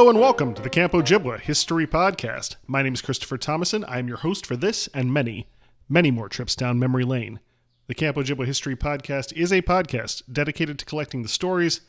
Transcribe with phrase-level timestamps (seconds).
[0.00, 2.56] Hello and welcome to the Camp Ojibwa History Podcast.
[2.66, 3.84] My name is Christopher Thomason.
[3.84, 5.46] I am your host for this and many,
[5.90, 7.38] many more trips down memory lane.
[7.86, 11.82] The Camp Ojibwa History Podcast is a podcast dedicated to collecting the stories,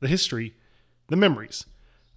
[0.00, 0.56] the history,
[1.06, 1.64] the memories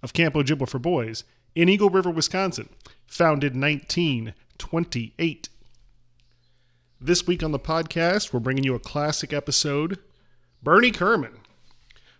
[0.02, 1.22] of Camp Ojibwa for Boys
[1.54, 2.68] in Eagle River, Wisconsin,
[3.06, 5.48] founded 1928.
[7.00, 10.00] This week on the podcast, we're bringing you a classic episode
[10.60, 11.38] Bernie Kerman.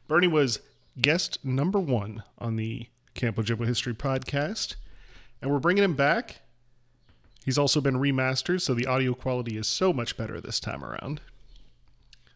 [0.06, 0.60] Bernie was
[1.00, 4.76] guest number one on the Camp Ojibwa History podcast,
[5.40, 6.42] and we're bringing him back.
[7.44, 11.20] He's also been remastered, so the audio quality is so much better this time around.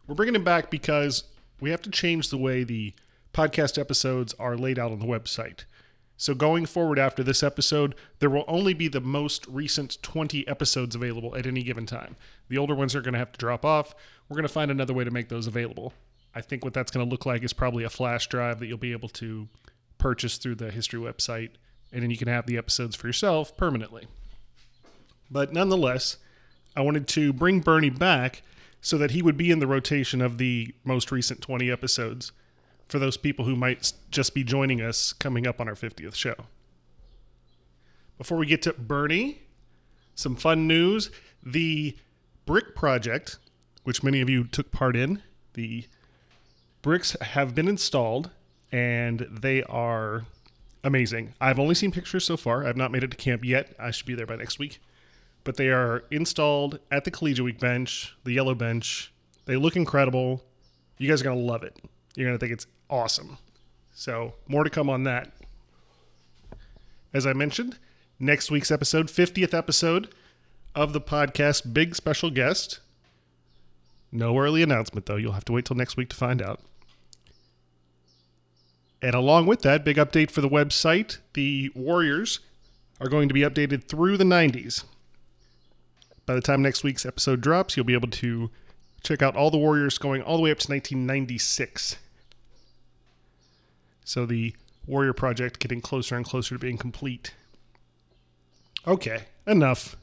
[0.06, 1.25] We're bringing him back because
[1.61, 2.95] we have to change the way the
[3.34, 5.64] podcast episodes are laid out on the website.
[6.17, 10.95] So, going forward after this episode, there will only be the most recent 20 episodes
[10.95, 12.17] available at any given time.
[12.48, 13.95] The older ones are going to have to drop off.
[14.28, 15.92] We're going to find another way to make those available.
[16.34, 18.78] I think what that's going to look like is probably a flash drive that you'll
[18.78, 19.48] be able to
[20.01, 21.51] purchase through the history website,
[21.93, 24.09] and then you can have the episodes for yourself permanently.
[25.31, 26.17] But nonetheless,
[26.75, 28.42] I wanted to bring Bernie back
[28.81, 32.33] so that he would be in the rotation of the most recent 20 episodes
[32.89, 36.35] for those people who might just be joining us coming up on our 50th show.
[38.19, 39.42] Before we get to Bernie,
[40.20, 41.11] some fun news.
[41.42, 41.97] The
[42.45, 43.39] Brick Project,
[43.85, 45.23] which many of you took part in,
[45.55, 45.87] the
[46.83, 48.31] bricks have been installed
[48.73, 50.25] and they are
[50.85, 51.35] amazing.
[51.41, 52.67] I've only seen pictures so far.
[52.67, 53.75] I've not made it to camp yet.
[53.79, 54.81] I should be there by next week.
[55.45, 59.13] But they are installed at the Collegiate Week bench, the yellow bench.
[59.47, 60.45] They look incredible.
[60.98, 61.77] You guys are going to love it.
[62.14, 63.39] You're going to think it's awesome.
[63.95, 65.33] So, more to come on that.
[67.13, 67.79] As I mentioned,
[68.19, 70.14] next week's episode, 50th episode
[70.75, 72.80] of the podcast, big special guest.
[74.13, 75.17] No early announcement, though.
[75.17, 76.61] You'll have to wait till next week to find out.
[79.02, 82.40] And along with that, big update for the website the Warriors
[83.00, 84.84] are going to be updated through the 90s.
[86.27, 88.50] By the time next week's episode drops, you'll be able to
[89.02, 91.96] check out all the Warriors going all the way up to 1996.
[94.05, 94.55] So the
[94.86, 97.34] Warrior project getting closer and closer to being complete.
[98.86, 99.96] Okay, enough.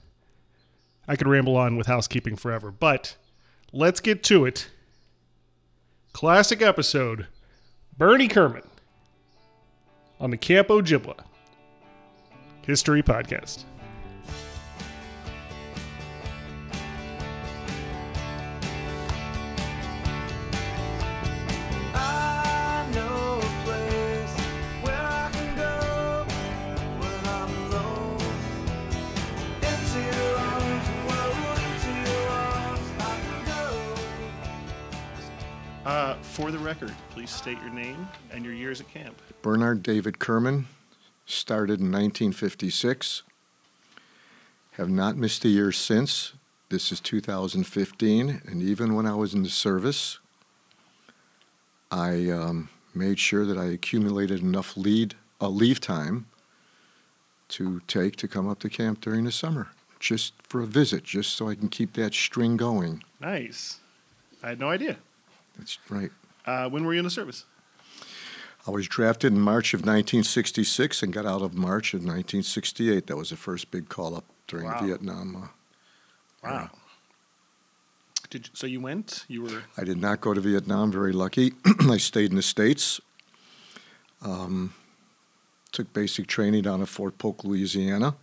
[1.07, 3.15] I could ramble on with housekeeping forever, but
[3.71, 4.69] let's get to it.
[6.13, 7.27] Classic episode
[7.97, 8.63] Bernie Kerman
[10.19, 11.15] on the Camp Ojibwa
[12.63, 13.63] History Podcast.
[35.87, 39.21] Uh, for the record, please state your name and your years at camp.
[39.41, 40.67] Bernard David Kerman,
[41.25, 43.23] started in 1956.
[44.73, 46.33] Have not missed a year since.
[46.67, 50.19] This is 2015, and even when I was in the service,
[51.89, 56.25] I um, made sure that I accumulated enough lead, uh, leave time
[57.47, 59.69] to take to come up to camp during the summer,
[60.01, 63.05] just for a visit, just so I can keep that string going.
[63.21, 63.79] Nice.
[64.43, 64.97] I had no idea.
[65.57, 66.11] That's right.
[66.45, 67.45] Uh, when were you in the service?
[68.67, 73.07] I was drafted in March of 1966 and got out of March of 1968.
[73.07, 74.85] That was the first big call up during Wow.
[74.85, 75.35] Vietnam.
[75.35, 75.47] Uh,
[76.43, 76.69] Wow.
[78.29, 79.25] Did you, so you went?
[79.27, 80.91] You were I did not go to Vietnam.
[80.91, 81.53] Very lucky.
[81.89, 82.99] I stayed in the states.
[84.21, 84.73] Um,
[85.71, 88.15] took basic training down at Fort Polk, Louisiana.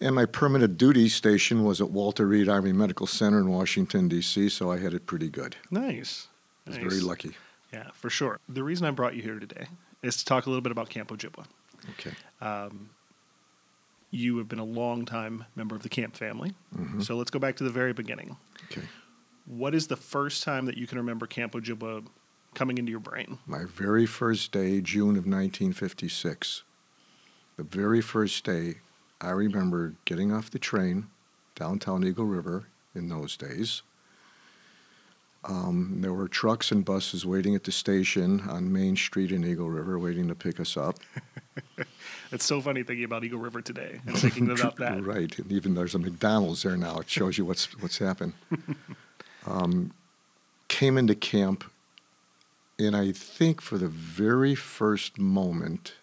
[0.00, 4.48] And my permanent duty station was at Walter Reed Army Medical Center in Washington D.C.
[4.48, 5.56] So I had it pretty good.
[5.70, 6.28] nice.
[6.66, 6.88] I was Nice.
[6.88, 7.36] very lucky.
[7.72, 8.38] Yeah, for sure.
[8.48, 9.66] The reason I brought you here today
[10.02, 11.44] is to talk a little bit about Camp Ojibwa.
[11.90, 12.12] Okay.
[12.40, 12.90] Um,
[14.10, 16.52] you have been a long time member of the camp family.
[16.76, 17.02] Mhm.
[17.04, 18.36] So let's go back to the very beginning.
[18.70, 18.82] Okay.
[19.46, 22.06] What is the first time that you can remember Camp Ojibwa
[22.54, 23.38] coming into your brain?
[23.46, 26.62] My very first day, June of 1956.
[27.56, 28.76] The very first day,
[29.20, 31.08] I remember getting off the train
[31.54, 33.82] downtown Eagle River in those days,
[35.42, 39.70] Um, there were trucks and buses waiting at the station on Main Street in Eagle
[39.70, 40.98] River, waiting to pick us up.
[42.32, 45.04] It's so funny thinking about Eagle River today and thinking about that.
[45.04, 46.98] Right, and even there's a McDonald's there now.
[47.00, 48.34] It shows you what's what's happened.
[49.46, 49.92] um,
[50.68, 51.64] came into camp,
[52.78, 55.94] and I think for the very first moment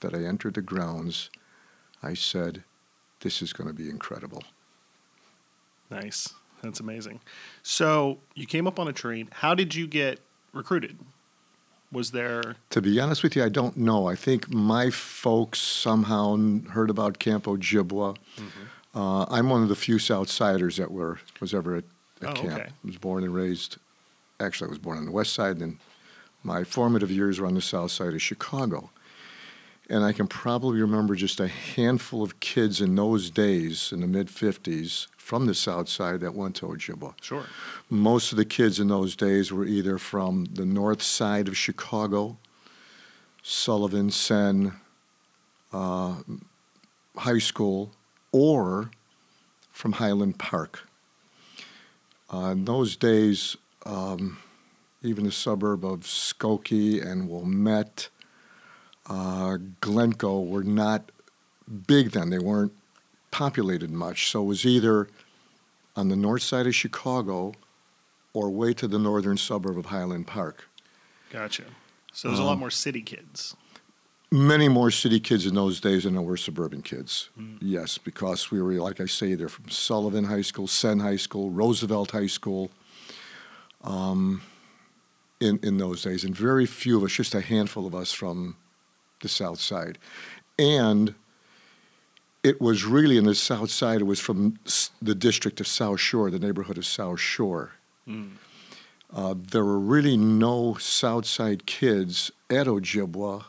[0.00, 1.30] that I entered the grounds,
[2.02, 2.64] I said,
[3.20, 4.42] "This is going to be incredible."
[5.90, 6.32] Nice.
[6.62, 7.20] That's amazing.
[7.62, 9.28] So you came up on a train.
[9.32, 10.20] How did you get
[10.52, 10.98] recruited?
[11.92, 14.06] Was there To be honest with you, I don't know.
[14.06, 16.36] I think my folks somehow
[16.70, 18.16] heard about Camp Ojibwa.
[18.94, 21.84] Uh, I'm one of the few Southsiders that were was ever at,
[22.22, 22.52] at Oh, camp.
[22.60, 22.68] okay.
[22.68, 23.78] I was born and raised.
[24.38, 25.78] Actually, I was born on the west side, and then
[26.44, 28.90] my formative years were on the south side of Chicago.
[29.90, 34.06] And I can probably remember just a handful of kids in those days, in the
[34.06, 37.44] mid 50s, from the south side that went to Ojibwa sure?
[37.88, 42.36] most of the kids in those days were either from the north side of Chicago,
[43.42, 44.74] Sullivan, Senn,
[45.72, 46.16] uh,
[47.16, 47.92] High School,
[48.32, 48.90] or
[49.72, 50.88] from Highland Park.
[52.32, 53.56] Uh, in those days,
[53.86, 54.38] um,
[55.02, 58.08] even the suburb of Skokie and Wilmette,
[59.10, 61.10] uh, Glencoe were not
[61.86, 62.30] big then.
[62.30, 62.72] They weren't
[63.30, 64.30] populated much.
[64.30, 65.08] So it was either
[65.96, 67.52] on the north side of Chicago
[68.32, 70.68] or way to the northern suburb of Highland Park.
[71.30, 71.64] Gotcha.
[72.12, 73.56] So there's a Um, lot more city kids.
[74.32, 77.30] Many more city kids in those days than there were suburban kids.
[77.60, 81.50] Yes, because we were, like I say, they're from Sullivan High School, Senn High School,
[81.50, 82.70] Roosevelt High School.
[83.82, 84.42] Um,
[85.40, 88.56] in in those days, and very few of us, just a handful of us from
[89.20, 89.98] the South Side,
[90.58, 91.14] and
[92.42, 94.00] it was really in the South Side.
[94.00, 94.58] It was from
[95.00, 97.72] the district of South Shore, the neighborhood of South Shore.
[98.08, 98.32] Mm.
[99.12, 103.44] Uh, there were really no South Side kids at Ojibwa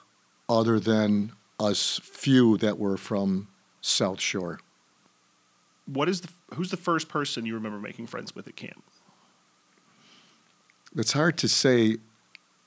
[0.50, 3.48] other than us few that were from
[3.80, 4.60] South Shore.
[5.86, 8.84] What is the who's the first person you remember making friends with at camp?
[10.96, 11.98] It's hard to say.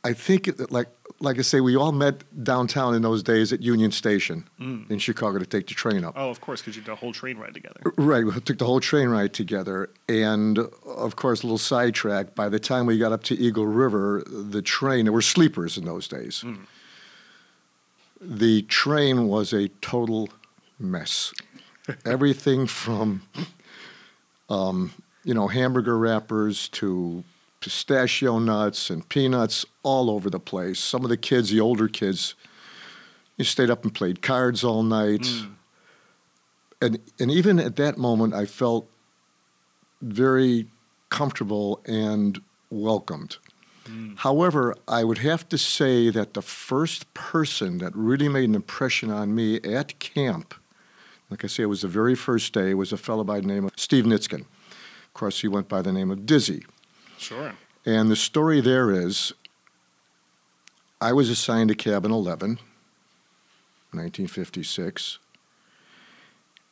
[0.05, 0.89] I think, it, like
[1.21, 4.91] like I say, we all met downtown in those days at Union Station Mm.
[4.91, 6.15] in Chicago to take the train up.
[6.17, 7.81] Oh, of course, because you did a whole train ride together.
[7.97, 12.35] Right, we took the whole train ride together, and of course, a little sidetrack.
[12.35, 15.85] By the time we got up to Eagle River, the train there were sleepers in
[15.87, 16.43] those days.
[16.45, 16.67] Mm.
[18.21, 20.29] The train was a total
[20.79, 21.33] mess.
[22.05, 23.23] Everything from,
[24.51, 24.93] um,
[25.25, 27.25] you know, hamburger wrappers to
[27.65, 30.79] pistachio nuts and peanuts all over the place.
[30.79, 32.35] Some of the kids, the older kids,
[33.39, 35.55] you stayed up and played cards all night Mm.
[36.83, 38.87] and and even at that moment, I felt
[40.03, 40.67] very
[41.09, 42.41] comfortable and
[42.71, 43.39] welcomed.
[44.17, 49.11] However, I would have to say that the first person that really made an impression
[49.11, 50.55] on me at camp,
[51.31, 53.65] like I say, it was the very first day, was a fellow by the name
[53.67, 54.41] of Steve Nitzkin.
[54.41, 56.65] Of course, he went by the name of Dizzy.
[57.25, 57.55] Sure.
[57.87, 59.33] And the story there is
[61.01, 62.59] I was assigned to cabin 11,
[63.93, 65.19] 1956.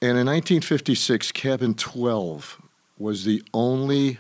[0.00, 2.60] And in 1956, cabin 12
[2.99, 4.18] was the only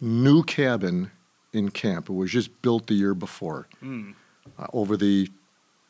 [0.00, 1.10] new cabin
[1.52, 2.08] in camp.
[2.08, 4.14] It was just built the year before Mm.
[4.58, 5.30] uh, over the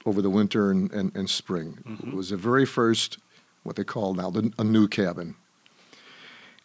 [0.07, 1.79] over the winter and, and, and spring.
[2.07, 3.19] It was the very first,
[3.65, 5.35] what they call now, the, a new cabin.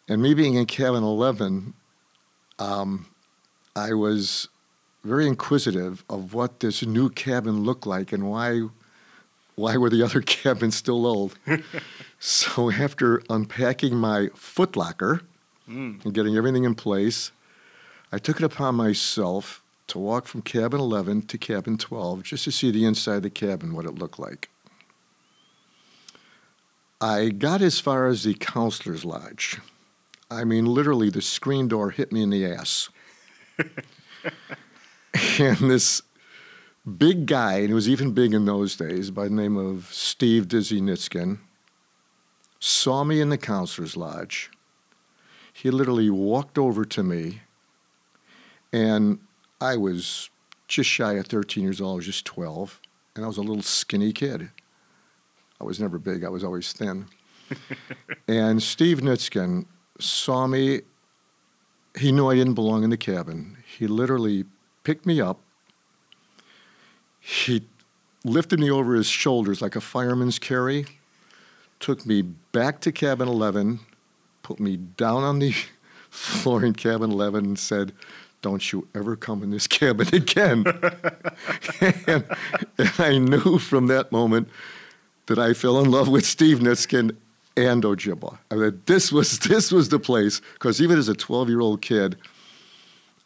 [0.08, 1.74] And me being in cabin 11,
[2.60, 3.06] um,
[3.74, 4.48] I was
[5.02, 8.62] very inquisitive of what this new cabin looked like and why
[9.54, 11.36] why were the other cabins still old.
[12.18, 15.20] so after unpacking my footlocker
[15.68, 16.04] Mm.
[16.04, 17.30] and getting everything in place,
[18.10, 22.50] I took it upon myself to walk from cabin 11 to cabin 12 just to
[22.52, 24.50] see the inside of the cabin, what it looked like.
[27.00, 29.58] I got as far as the counselor's lodge.
[30.30, 32.88] I mean, literally, the screen door hit me in the ass.
[35.38, 36.02] and this
[36.98, 40.48] big guy, and he was even big in those days, by the name of Steve
[40.48, 41.38] Dizzy Nitzkin,
[42.58, 44.50] saw me in the counselor's lodge.
[45.52, 47.42] He literally walked over to me,
[48.72, 49.18] and
[49.60, 50.30] I was
[50.66, 51.92] just shy of 13 years old.
[51.92, 52.80] I was just 12,
[53.14, 54.50] and I was a little skinny kid.
[55.60, 57.06] I was never big, I was always thin.
[58.28, 59.66] and Steve Nitzkin
[59.98, 60.82] saw me.
[61.98, 63.58] He knew I didn't belong in the cabin.
[63.78, 64.44] He literally
[64.84, 65.40] picked me up.
[67.20, 67.62] He
[68.24, 70.86] lifted me over his shoulders like a fireman's carry,
[71.80, 73.80] took me back to cabin 11,
[74.42, 75.54] put me down on the
[76.10, 77.92] floor in cabin 11, and said,
[78.42, 80.64] don't you ever come in this cabin again.
[81.80, 82.26] and,
[82.76, 84.48] and I knew from that moment
[85.26, 87.16] that I fell in love with Steve Nitzkin
[87.56, 88.38] and Ojibwa.
[88.50, 91.82] I mean, this was this was the place because even as a 12 year old
[91.82, 92.16] kid,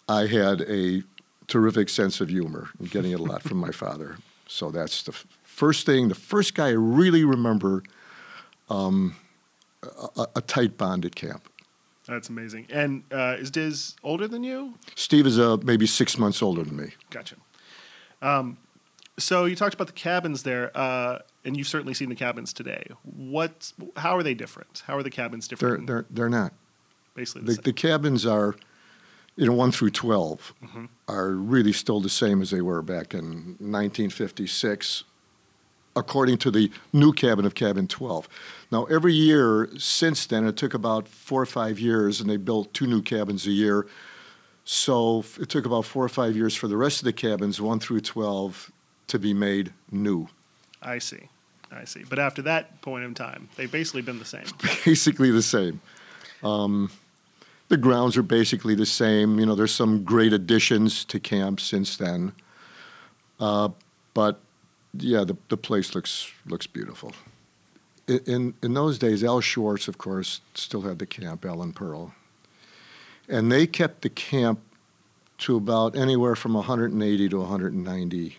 [0.09, 1.03] I had a
[1.47, 4.17] terrific sense of humor and getting it a lot from my father.
[4.49, 6.09] So that's the f- first thing.
[6.09, 7.83] The first guy I really remember
[8.69, 9.17] um,
[9.83, 11.49] a, a- a tight bond at camp.
[12.07, 12.67] That's amazing.
[12.71, 14.75] And uh, is Diz older than you?
[14.95, 16.93] Steve is uh, maybe six months older than me.
[17.11, 17.35] Gotcha.
[18.23, 18.59] Um,
[19.19, 22.85] so you talked about the cabins there, uh, and you've certainly seen the cabins today.
[23.03, 23.73] What?
[23.97, 24.83] How are they different?
[24.87, 25.87] How are the cabins They're different?
[25.87, 26.53] they're they're not.
[27.15, 27.63] basically the The, same.
[27.63, 28.57] the cabins are,
[29.37, 30.85] you know, one through 12 Mm-hmm.
[31.09, 35.05] are really still the same as they were back in 1956,
[35.95, 38.29] according to the new cabin of cabin 12.
[38.71, 42.75] Now, every year since then, it took about four or five years, and they built
[42.75, 43.87] two new cabins a year.
[44.65, 47.79] So it took about four or five years for the rest of the cabins, one
[47.79, 48.73] through 12,
[49.09, 50.29] to be made new.
[50.83, 51.29] I see.
[51.71, 52.05] I see.
[52.09, 54.45] But after that point in time, they've basically been the same.
[54.85, 55.81] basically the same.
[56.43, 56.91] Um,
[57.69, 59.39] the grounds are basically the same.
[59.39, 62.33] You know, there's some great additions to camp since then.
[63.41, 63.71] Uh,
[64.15, 64.41] but
[64.95, 67.13] yeah, the, the place looks looks beautiful.
[68.07, 71.75] In, in in those days, Al Schwartz, of course, still had the camp, Al and
[71.75, 72.15] Pearl,
[73.29, 74.61] and they kept the camp
[75.39, 78.39] to about anywhere from 180 to 190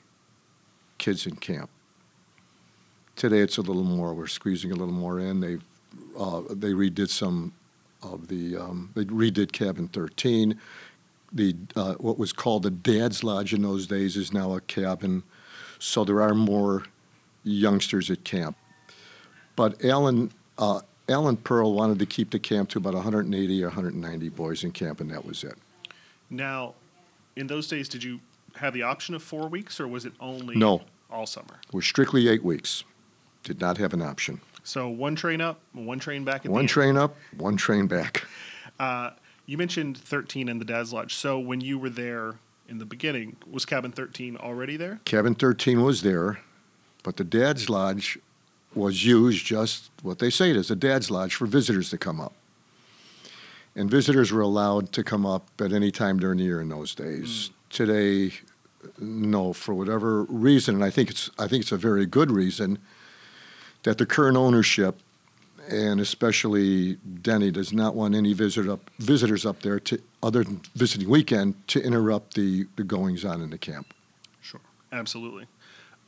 [0.97, 1.69] kids in camp.
[3.15, 4.13] Today, it's a little more.
[4.13, 5.39] We're squeezing a little more in.
[5.39, 5.63] They've
[6.17, 7.53] uh, they redid some
[8.03, 10.59] of the um, they redid cabin 13
[11.33, 15.23] the uh, what was called the dad's lodge in those days is now a cabin
[15.79, 16.83] so there are more
[17.43, 18.55] youngsters at camp
[19.55, 24.29] but alan uh, alan pearl wanted to keep the camp to about 180 or 190
[24.29, 25.57] boys in camp and that was it
[26.29, 26.73] Now,
[27.35, 28.19] in those days, did you
[28.57, 30.83] have the option of four weeks, or was it only No.
[31.09, 31.59] all summer?
[31.71, 32.83] we're strictly eight weeks
[33.43, 36.45] did not have an option So one train up, one train back.
[36.45, 38.25] At one train up one train back
[38.79, 39.11] Uh,
[39.45, 41.15] you mentioned 13 in the Dad's Lodge.
[41.15, 42.35] So when you were there
[42.67, 44.99] in the beginning, was cabin 13 already there?
[45.05, 46.41] Cabin 13 was there,
[47.01, 48.19] but the Dad's Lodge
[48.75, 52.19] was used just what they say it is a Dad's Lodge for visitors to come
[52.19, 52.33] up.
[53.75, 56.93] And visitors were allowed to come up at any time during the year in those
[56.93, 57.51] days.
[57.69, 58.33] Today,
[58.99, 62.79] no, for whatever reason, and I think it's I think it's a very good reason
[63.83, 64.99] that the current ownership
[65.69, 70.61] and especially Denny does not want any visitor up, visitors up there to other than
[70.75, 73.93] visiting weekend to interrupt the, the goings on in the camp.
[74.41, 74.61] Sure.
[74.91, 75.45] Absolutely.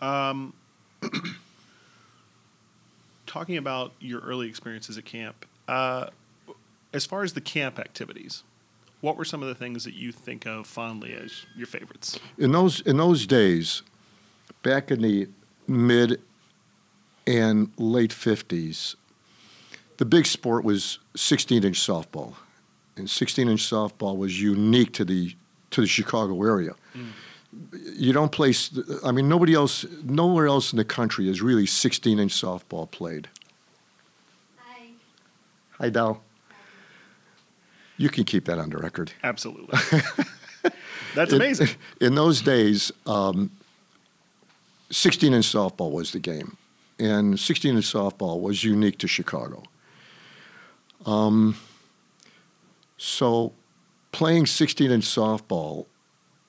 [0.01, 0.53] Um,
[3.25, 6.07] talking about your early experiences at camp, uh,
[6.93, 8.43] as far as the camp activities,
[9.01, 12.19] what were some of the things that you think of fondly as your favorites?
[12.37, 13.81] In those in those days,
[14.63, 15.27] back in the
[15.67, 16.21] mid
[17.25, 18.95] and late fifties,
[19.97, 22.35] the big sport was 16 inch softball,
[22.97, 25.35] and 16 inch softball was unique to the
[25.71, 26.73] to the Chicago area.
[26.95, 27.11] Mm.
[27.95, 28.53] You don't play.
[29.03, 33.27] I mean, nobody else, nowhere else in the country is really 16 inch softball played.
[34.57, 34.87] Hi.
[35.79, 36.21] Hi, Dow.
[37.99, 39.11] You can keep that on the record.
[39.23, 39.77] Absolutely.
[41.15, 41.67] That's In- amazing.
[41.99, 43.51] In those days, um,
[44.89, 46.55] 16 inch softball was the game,
[46.97, 49.63] and 16 inch softball was unique to Chicago.
[51.05, 51.55] Um,
[52.97, 53.51] so,
[54.13, 55.85] playing 16 inch softball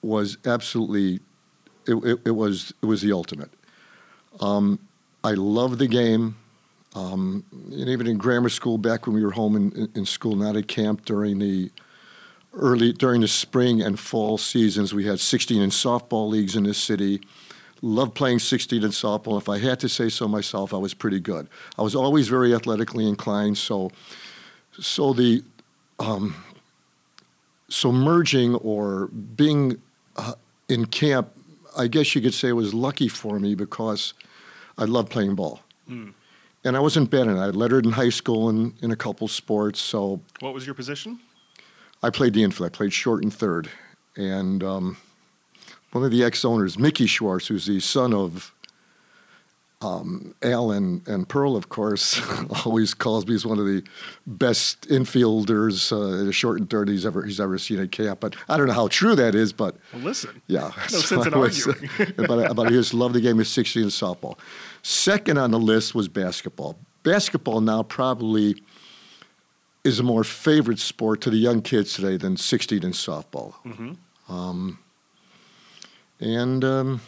[0.03, 1.21] was absolutely
[1.87, 3.51] it, it, it was it was the ultimate.
[4.41, 4.79] Um,
[5.25, 6.37] I loved the game.
[6.95, 10.57] Um, and even in grammar school, back when we were home in, in- school, not
[10.57, 11.71] at camp during the
[12.53, 16.79] early during the spring and fall seasons, we had 16 inch softball leagues in this
[16.79, 17.21] city.
[17.83, 19.39] Loved playing 16 inch softball.
[19.39, 21.49] If I had to say so myself, I was pretty good.
[21.79, 23.93] I was always very athletically inclined, so
[24.81, 25.45] so the
[26.01, 26.35] um,
[27.69, 29.81] so merging or being
[30.17, 30.35] uh,
[30.69, 31.31] in camp,
[31.77, 34.13] I guess you could say was lucky for me because
[34.77, 35.61] I loved playing ball.
[36.65, 37.41] And I wasn't bad in it.
[37.41, 41.19] I lettered in high school in, in a couple sports, so What was your position?
[42.03, 42.67] I played the infield.
[42.67, 43.71] I played short and third.
[44.17, 44.97] And um,
[45.93, 48.53] one of the ex owners, Mickey Schwartz, who's the son of
[49.83, 52.21] um, Al and, and Pearl, of course,
[52.67, 53.83] always calls me as one of the
[54.27, 58.21] best infielders, uh, short and third he's ever he's ever seen at camp.
[58.21, 60.43] But I don't know how true that is, but Well, listen.
[60.47, 60.71] yeah.
[60.93, 61.91] No sense in was- arguing.
[62.19, 64.37] but, but I just love the game of 16 and softball.
[64.83, 66.79] Second on the list was basketball.
[67.03, 68.63] Basketball now probably
[69.85, 73.55] is a more favorite sport to the young kids today than 16 and softball.
[74.29, 74.79] Um,
[76.21, 77.01] and um,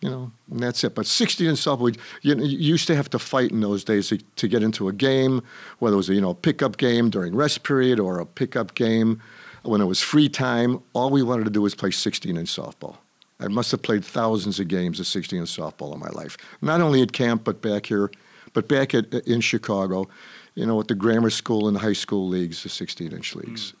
[0.00, 0.94] you know, and that's it.
[0.94, 4.18] But 16 and softball, you, you used to have to fight in those days to,
[4.18, 5.42] to get into a game,
[5.78, 9.20] whether it was a you know pickup game during rest period or a pickup game
[9.62, 10.82] when it was free time.
[10.92, 12.96] All we wanted to do was play 16 in softball.
[13.40, 16.80] I must have played thousands of games of 16 in softball in my life, not
[16.80, 18.10] only at camp but back here,
[18.52, 20.08] but back at, in Chicago.
[20.54, 23.72] You know, at the grammar school and high school leagues, the 16-inch leagues.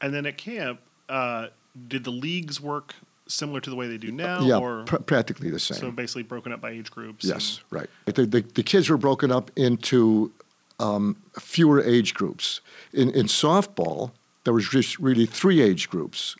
[0.00, 1.48] And then at camp, uh,
[1.88, 2.94] did the leagues work
[3.28, 4.40] similar to the way they do now?
[4.40, 5.78] yeah, or pr- practically the same.
[5.78, 7.24] so basically broken up by age groups?
[7.24, 7.88] Yes, right.
[8.06, 10.32] The, the, the kids were broken up into
[10.80, 12.60] um, fewer age groups.
[12.92, 14.10] In, in softball,
[14.44, 16.36] there was just really three age groups.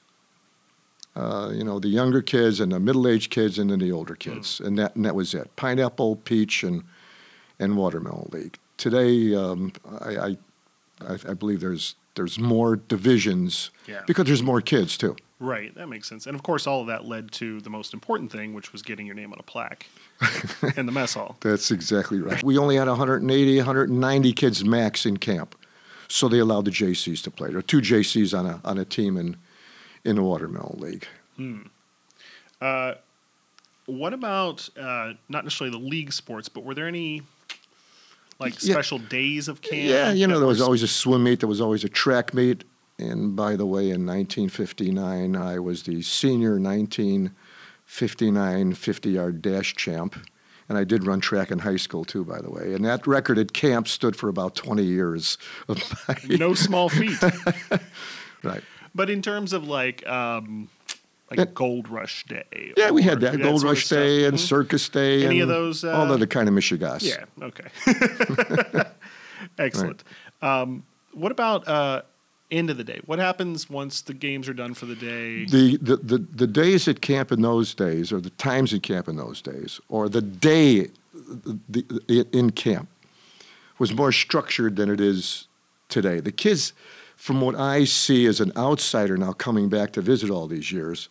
[1.17, 4.61] Uh, you know, the younger kids and the middle-aged kids, and then the older kids,
[4.61, 5.51] and that and that was it.
[5.57, 6.85] Pineapple, peach, and
[7.59, 8.59] and watermelon league.
[8.77, 10.37] Today, um, I, I
[11.01, 14.03] I I believe there's there's more divisions Yeah.
[14.07, 15.17] because there's more kids too.
[15.39, 16.27] Right, that makes sense.
[16.27, 19.05] And of course, all of that led to the most important thing, which was getting
[19.07, 19.87] your name on a plaque
[20.79, 21.37] in the mess hall.
[21.41, 22.43] That's exactly right.
[22.43, 25.55] We only had 180, 190 kids max in camp,
[26.09, 27.49] so they allowed the JCs to play.
[27.51, 29.37] There are two JCs on a on a team in
[30.07, 31.07] in the Watermelon League.
[31.37, 31.63] Hmm.
[32.61, 32.95] Uh,
[33.87, 37.23] What about uh, not necessarily the league sports, but were there any
[38.41, 38.73] like Yeah.
[38.75, 39.89] special days of camp?
[39.89, 42.65] Yeah, you know there was always a swim meet, there was always a track meet,
[42.99, 50.17] and by the way, in 1959, I was the senior 1959 50-yard dash champ.
[50.69, 52.75] And I did run track in high school too, by the way.
[52.75, 55.39] And that record at camp stood for about 20 years.
[55.69, 57.23] Of my, no small feat.
[58.43, 58.65] right.
[58.97, 60.69] But in terms of like um,
[61.31, 61.55] like.
[61.55, 62.73] Gold Rush Day.
[62.76, 63.88] Yeah, we had that Gold sort of Rush.
[63.88, 64.41] Day and Mhm.
[64.41, 65.25] Circus Day.
[65.25, 67.03] Any of those, all uh, of the kind of Michigas.
[67.03, 67.25] Yeah.
[67.43, 68.85] Okay.
[69.59, 70.03] Excellent.
[70.43, 72.03] Um, what about uh,
[72.50, 73.00] end of the day?
[73.07, 75.45] What happens once the games are done for the day?
[75.45, 79.09] The, the, the, the days at camp in those days, or the times at camp
[79.09, 81.59] in those days, or the day the,
[82.09, 82.89] the, in camp
[83.78, 85.49] was more structured than it is
[85.89, 86.21] today.
[86.21, 86.73] The kids,
[87.17, 91.09] from what I see as an outsider now coming back to visit all these years,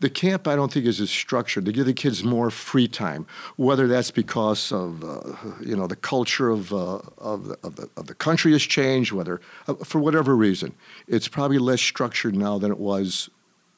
[0.00, 1.64] the camp I don't think is as structured.
[1.64, 5.96] They give the kids more free time, whether that's because of uh, you know the
[5.96, 9.98] culture of uh, of, the, of the of the country has changed, whether uh, for
[9.98, 10.74] whatever reason,
[11.08, 13.28] it's probably less structured now than it was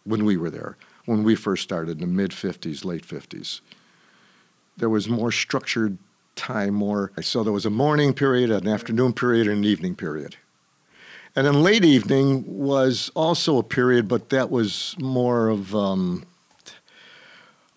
[0.05, 3.61] when we were there, when we first started in the mid '50s, late '50s.
[4.77, 5.97] There was more structured
[6.37, 10.37] time, more so there was a morning period, an afternoon period, and an evening period.
[11.37, 16.25] And then late evening was also a period, but that was more of um,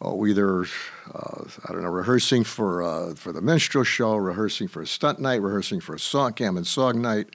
[0.02, 0.63] oh, either
[1.13, 5.20] uh, I don't know, rehearsing for uh, for the minstrel show, rehearsing for a stunt
[5.20, 7.28] night, rehearsing for a song, and song night.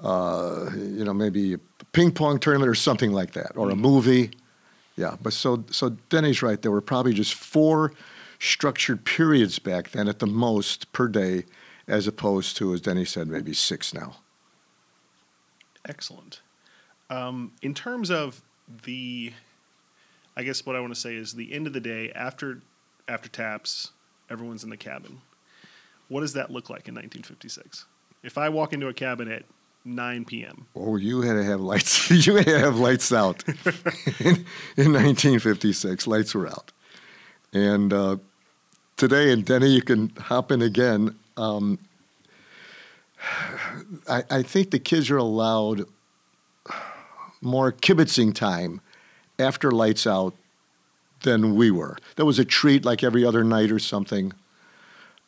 [0.00, 1.58] Uh, you know, maybe a
[1.92, 4.30] ping pong tournament or something like that, or a movie.
[4.96, 6.60] Yeah, but so so Denny's right.
[6.60, 7.92] There were probably just four
[8.38, 11.44] structured periods back then, at the most per day,
[11.88, 14.16] as opposed to, as Denny said, maybe six now.
[15.88, 16.40] Excellent.
[17.10, 18.40] Um, in terms of
[18.84, 19.32] the,
[20.36, 22.60] I guess what I want to say is the end of the day after
[23.06, 23.90] after taps,
[24.30, 25.20] everyone's in the cabin.
[26.08, 27.84] What does that look like in 1956?
[28.22, 29.44] If I walk into a cabin at
[29.84, 32.10] 9 p.m., Oh, you had to have lights.
[32.26, 33.44] you had to have lights out.
[33.46, 34.46] in,
[34.78, 36.72] in 1956, lights were out.
[37.52, 38.16] And uh,
[38.96, 41.14] today, and Denny, you can hop in again.
[41.36, 41.78] Um,
[44.08, 45.86] I, I think the kids are allowed
[47.40, 48.80] more kibitzing time
[49.38, 50.34] after lights out
[51.22, 51.96] than we were.
[52.16, 54.32] There was a treat like every other night or something.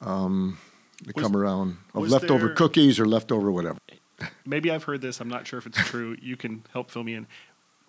[0.00, 0.59] Um,
[1.04, 3.78] to Was- come around of leftover there- cookies or leftover whatever.
[4.46, 5.20] maybe I've heard this.
[5.20, 6.16] I'm not sure if it's true.
[6.20, 7.26] You can help fill me in.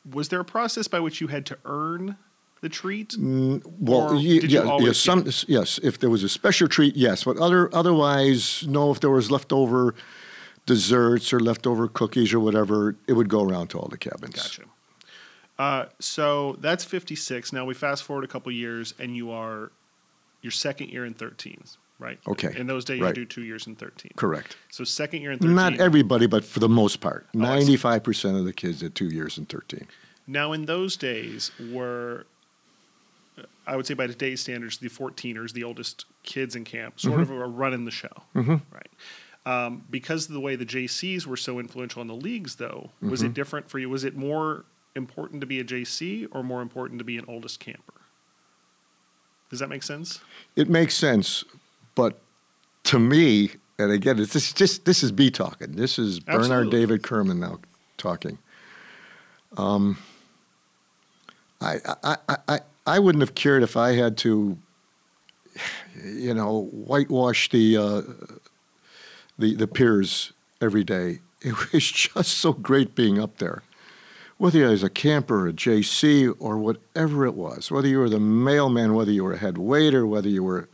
[0.09, 2.17] Was there a process by which you had to earn
[2.61, 3.15] the treat?
[3.19, 5.79] Well, Or ye- yeah, yes, some, yes.
[5.83, 7.23] If there was a special treat, yes.
[7.23, 8.91] But other, otherwise, no.
[8.91, 9.95] If there was leftover
[10.65, 14.35] desserts or leftover cookies or whatever, it would go around to all the cabins.
[14.35, 14.63] Gotcha.
[15.59, 17.51] Uh, so that's 56.
[17.53, 19.71] Now we fast forward a couple years, and you are
[20.41, 22.19] your second year in 13s, right?
[22.27, 23.09] Okay, In those days, right.
[23.09, 24.11] you do two years in 13.
[24.15, 24.55] Correct.
[24.69, 25.55] So second year in 13.
[25.55, 29.07] Not everybody, but for the most part, Oh, ninety-five percent of the kids did two
[29.07, 29.87] years and thirteen.
[30.27, 32.25] Now, in those days, were
[33.67, 37.33] I would say by today's standards, the 14ers, the oldest kids in camp, sort Mm-hmm.
[37.33, 38.87] of are running the show, right?
[39.45, 43.19] Um, because of the way the JCs were so influential in the leagues, though, was
[43.19, 43.27] Mm-hmm.
[43.27, 43.89] it different for you?
[43.89, 47.59] Was it more important to be a JC or more important to be an oldest
[47.59, 47.93] camper?
[49.49, 50.19] Does that make sense?
[50.55, 51.43] It makes sense,
[51.95, 52.19] but
[52.85, 55.73] to me, and again, it's this just this is B talking.
[55.73, 57.59] This is Bernard David Kerman now
[57.97, 58.37] talking.
[59.55, 59.97] Um,
[61.61, 64.57] I, I, I, I, I wouldn't have cared if I had to,
[66.01, 68.01] you know, whitewash the, uh,
[69.37, 71.19] the, the piers every day.
[71.41, 73.61] It was just so great being up there.
[74.37, 78.21] Whether you was a camper, a JC, or whatever it was, whether you were the
[78.21, 80.69] mailman, whether you were a head waiter, whether you were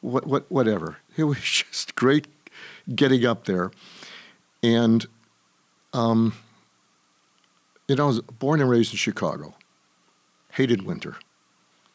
[0.00, 0.96] what, what, whatever.
[1.16, 2.26] It was just great
[2.94, 3.70] getting up there.
[4.62, 5.04] And,
[5.92, 6.34] um,
[7.86, 9.56] you know, I was born and raised in Chicago.
[10.52, 11.16] Hated winter.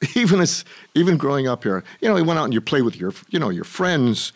[0.16, 2.98] Even as, even growing up here, you know, you went out and you played with
[2.98, 4.34] your, you know, your friends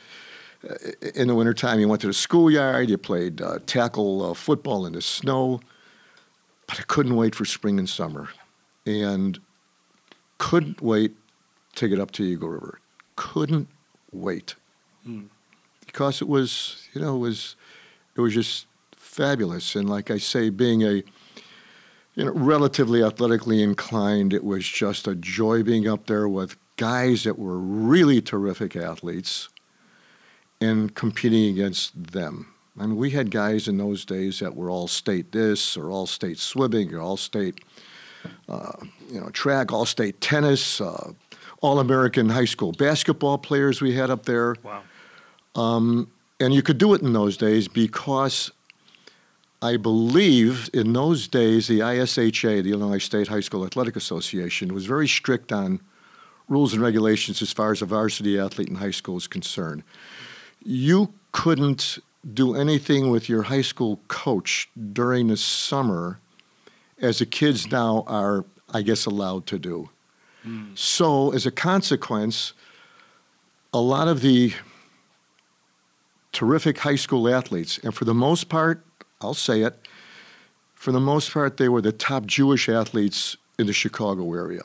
[0.67, 0.75] uh,
[1.15, 1.79] in the wintertime.
[1.79, 2.89] You went to the schoolyard.
[2.89, 5.59] You played uh, tackle uh, football in the snow.
[6.65, 8.29] But I couldn't wait for spring and summer,
[8.85, 9.39] and
[10.37, 11.15] couldn't wait
[11.75, 12.79] to get up to Eagle River.
[13.15, 13.67] Couldn't
[14.11, 14.55] wait
[15.89, 17.55] because it was, you know, it was,
[18.15, 19.75] it was just fabulous.
[19.75, 21.03] And like I say, being a,
[22.19, 27.23] you know, relatively athletically inclined, it was just a joy being up there with guys
[27.23, 29.47] that were really terrific athletes
[30.59, 32.53] and competing against them.
[32.77, 36.07] I mean, we had guys in those days that were all state this or all
[36.07, 37.63] state swimming or all state,
[38.49, 38.73] uh,
[39.09, 41.13] you know, track, all state tennis, uh,
[41.61, 44.57] all American high school basketball players we had up there.
[44.61, 44.83] Wow.
[46.41, 48.51] And you could do it in those days because
[49.61, 54.85] I believe in those days the ISHA, the Illinois State High School Athletic Association, was
[54.85, 55.81] very strict on
[56.47, 59.83] rules and regulations as far as a varsity athlete in high school is concerned.
[60.63, 61.99] You couldn't
[62.33, 66.19] do anything with your high school coach during the summer
[67.01, 69.89] as the kids now are, I guess, allowed to do.
[70.73, 72.53] So, as a consequence,
[73.73, 74.53] a lot of the
[76.31, 78.83] terrific high school athletes, and for the most part,
[79.21, 79.87] I'll say it,
[80.73, 84.63] for the most part, they were the top Jewish athletes in the Chicago area.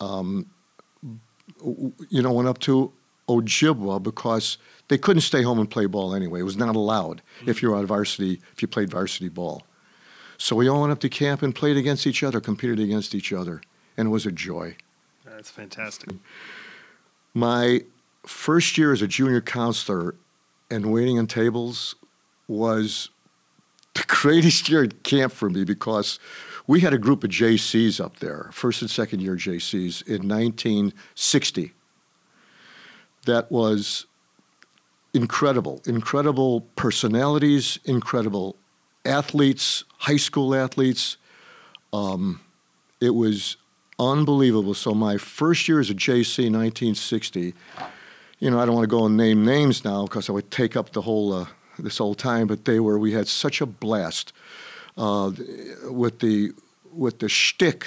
[0.00, 0.46] Um,
[2.08, 2.92] you know, went up to
[3.28, 6.40] Ojibwa because they couldn't stay home and play ball anyway.
[6.40, 9.62] It was not allowed if you're on varsity, if you played varsity ball.
[10.36, 13.32] So we all went up to camp and played against each other, competed against each
[13.32, 13.60] other,
[13.96, 14.76] and it was a joy.
[15.24, 16.10] That's fantastic.
[17.34, 17.82] My
[18.24, 20.14] first year as a junior counselor
[20.70, 21.94] and waiting on tables
[22.46, 23.10] was
[23.98, 26.18] the greatest year at camp for me because
[26.66, 31.72] we had a group of JCs up there, first and second year JCs in 1960.
[33.26, 34.06] That was
[35.12, 38.56] incredible, incredible personalities, incredible
[39.04, 41.16] athletes, high school athletes.
[41.92, 42.40] Um,
[43.00, 43.56] it was
[43.98, 44.74] unbelievable.
[44.74, 47.54] So my first year as a JC, 1960.
[48.40, 50.76] You know, I don't want to go and name names now because I would take
[50.76, 51.46] up the whole uh,
[51.78, 52.46] this whole time.
[52.46, 52.98] But they were.
[52.98, 54.32] We had such a blast
[54.96, 55.32] uh,
[55.84, 56.52] with the
[56.92, 57.86] with the shtick.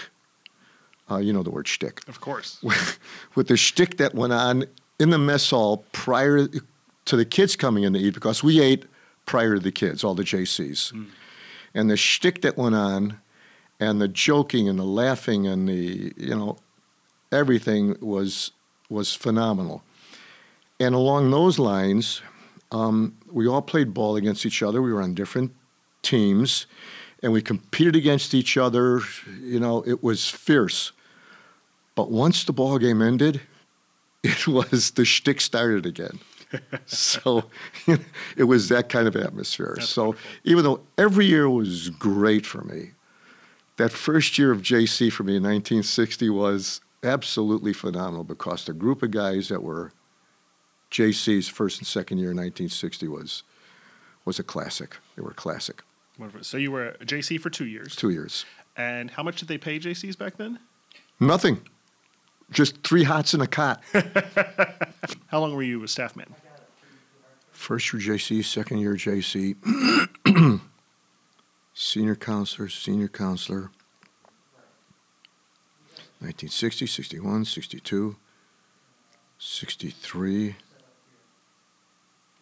[1.10, 2.64] Uh, you know the word shtick Of course.
[3.36, 4.66] with the shtick that went on
[4.98, 6.48] in the mess hall prior
[7.06, 8.86] to the kids coming in to eat because we ate
[9.26, 11.08] prior to the kids, all the JCs.
[11.74, 13.20] And the shtick that went on
[13.80, 16.58] and the joking and the laughing and the, you know,
[17.32, 18.52] everything was
[18.90, 19.84] was phenomenal.
[20.80, 22.22] And along those lines,
[22.72, 24.82] um, we all played ball against each other.
[24.82, 25.54] We were on different
[26.02, 26.66] teams,
[27.22, 29.02] and we competed against each other.
[29.42, 30.92] You know, it was fierce.
[31.96, 33.42] But once the ball game ended,
[34.24, 36.20] it was the shtick started again.
[36.86, 37.46] so
[38.38, 39.74] it was that kind of atmosphere.
[39.78, 40.30] That's so wonderful.
[40.44, 42.92] even though every year was great for me,
[43.78, 49.02] that first year of JC for me in 1960 was absolutely phenomenal because the group
[49.02, 49.92] of guys that were
[50.92, 53.44] JC's first and second year in 1960 was
[54.26, 54.98] was a classic.
[55.16, 55.82] They were a classic.
[56.20, 56.44] Wonderful.
[56.44, 57.96] So you were a JC for two years.
[57.96, 58.46] Two years.
[58.78, 60.60] And how much did they pay JCs back then?
[61.20, 61.62] Nothing.
[62.52, 63.82] Just three hots and a cot.
[65.28, 66.36] How long were you a staff man?
[67.52, 69.56] First year JC, second year JC,
[71.74, 73.72] senior counselor, senior counselor.
[76.20, 78.16] 1960, 61, 62,
[79.40, 80.56] 63,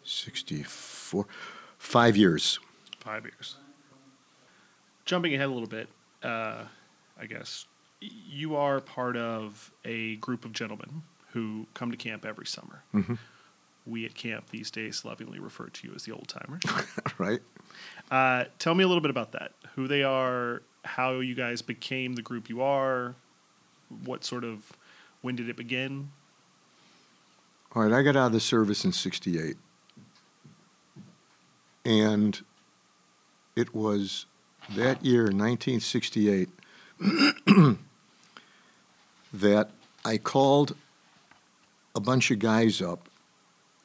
[0.10, 1.26] 64.
[1.78, 2.60] Five years.
[3.00, 3.56] Five years.
[5.06, 5.88] Jumping ahead a little bit,
[6.24, 6.64] uh,
[7.20, 7.66] I guess
[8.02, 12.84] you are part of a group of gentlemen who come to camp every summer.
[12.94, 13.16] Mm-hmm.
[13.86, 16.62] We at camp these days lovingly refer to you as the old timers.
[17.18, 17.40] right?
[18.12, 19.54] uh, tell me a little bit about that.
[19.76, 23.16] Who they are, how you guys became the group you are,
[24.06, 24.72] what sort of,
[25.22, 26.12] when did it begin?
[27.74, 29.58] All right, I got out of the service in 68.
[31.86, 32.40] And
[33.56, 34.26] it was
[34.76, 36.50] that year, 1968,
[39.34, 39.72] that
[40.06, 40.76] I called
[41.96, 43.10] a bunch of guys up,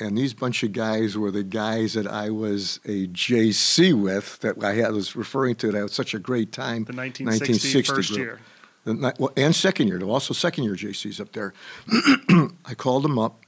[0.01, 4.63] and these bunch of guys were the guys that I was a JC with that
[4.63, 5.71] I had, was referring to.
[5.71, 6.85] That had such a great time.
[6.85, 8.19] The 1960 first group.
[8.19, 8.41] year.
[8.85, 11.55] The well, and second year, there were also second year JCs up there.
[12.67, 13.41] I called them up,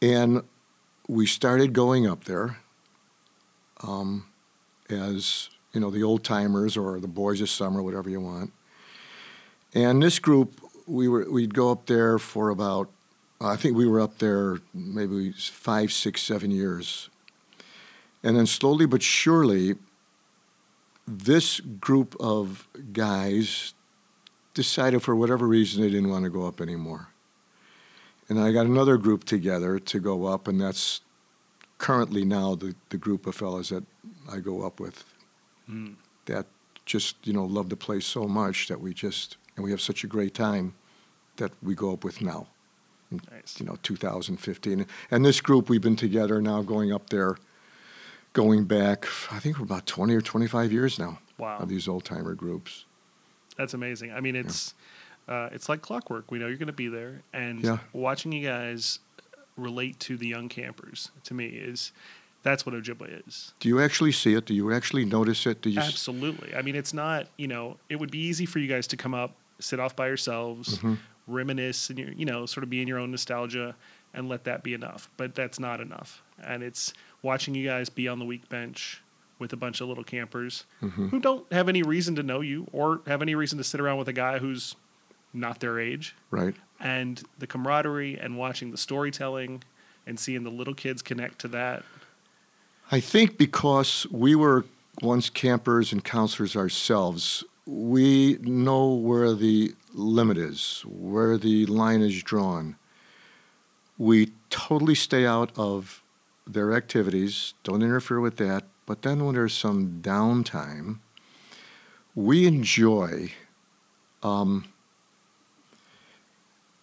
[0.00, 0.42] and
[1.08, 2.58] we started going up there
[3.82, 4.26] um,
[4.90, 8.52] as you know the old timers or the boys of summer, whatever you want.
[9.74, 12.88] And this group, we were we'd go up there for about
[13.40, 17.08] I think we were up there maybe five, six, seven years,
[18.22, 19.76] and then slowly but surely,
[21.06, 23.74] this group of guys
[24.54, 27.08] decided for whatever reason they didn't want to go up anymore.
[28.28, 31.00] And I got another group together to go up, and that's
[31.78, 33.84] currently now the, the group of fellows that
[34.30, 35.04] I go up with
[35.70, 35.96] Mm.
[36.24, 36.46] that
[36.86, 40.02] just, you know, love the place so much that we just, and we have such
[40.02, 40.72] a great time
[41.36, 42.46] that we go up with now,
[43.30, 43.60] Nice.
[43.60, 44.86] you know, 2015.
[45.10, 47.36] And this group, we've been together now going up there,
[48.32, 51.58] going back, I think we're about 20 or 25 years now Wow.
[51.58, 52.86] of these old timer groups.
[53.58, 54.12] That's amazing.
[54.12, 54.72] I mean, it's
[55.28, 56.30] uh, it's like clockwork.
[56.30, 57.78] We know you're going to be there, and Yeah.
[57.92, 58.98] watching you guys
[59.56, 61.92] relate to the young campers to me is
[62.42, 63.52] that's what Ojibwa is.
[63.60, 64.46] Do you actually see it?
[64.46, 65.60] Do you actually notice it?
[65.60, 65.80] Do you?
[65.80, 66.54] Absolutely.
[66.54, 67.26] I mean, it's not.
[67.36, 70.06] You know, it would be easy for you guys to come up, sit off by
[70.06, 70.98] yourselves, Mhm.
[71.26, 73.74] reminisce, and you know, sort of be in your own nostalgia,
[74.14, 75.10] and let that be enough.
[75.16, 76.22] But that's not enough.
[76.42, 79.02] And it's watching you guys be on the weak bench
[79.40, 81.10] with a bunch of little campers Mhm.
[81.10, 83.98] who don't have any reason to know you or have any reason to sit around
[83.98, 84.74] with a guy who's
[85.38, 86.54] not their age Right.
[86.80, 89.62] and the camaraderie and watching the storytelling
[90.06, 91.84] and seeing the little kids connect to that
[92.90, 94.64] I think because we were
[95.02, 102.22] once campers and counselors ourselves, we know where the limit is, where the line is
[102.22, 102.76] drawn.
[103.98, 106.02] We totally stay out of
[106.46, 108.64] their activities, don't interfere with that.
[108.86, 111.00] But then when there's some downtime,
[112.14, 113.32] we enjoy
[114.22, 114.64] um,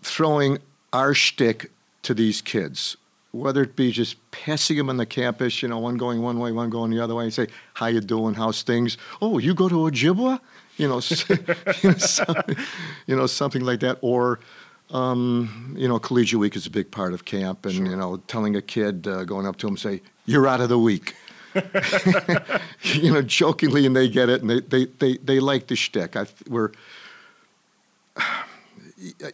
[0.05, 0.59] throwing
[0.93, 1.71] our shtick
[2.03, 2.95] to these kids,
[3.31, 6.51] whether it be just passing them on the campus, you know, one going one way,
[6.51, 8.35] one going the other way, and say, "How you doing?
[8.35, 8.97] How's things?
[9.21, 10.39] Oh, you go to Ojibwa?"
[10.77, 10.99] You know,
[11.81, 12.57] you, know something,
[13.07, 14.39] you know, something like that, or.
[14.91, 18.55] Um, you know, collegiate week is a big part of camp, and you know, telling
[18.55, 21.15] a kid uh, going up to him, say, "You're out of the week,"
[22.83, 26.15] you know, jokingly, and they get it, and they they they, they like the shtick.
[26.15, 26.69] I, th- we're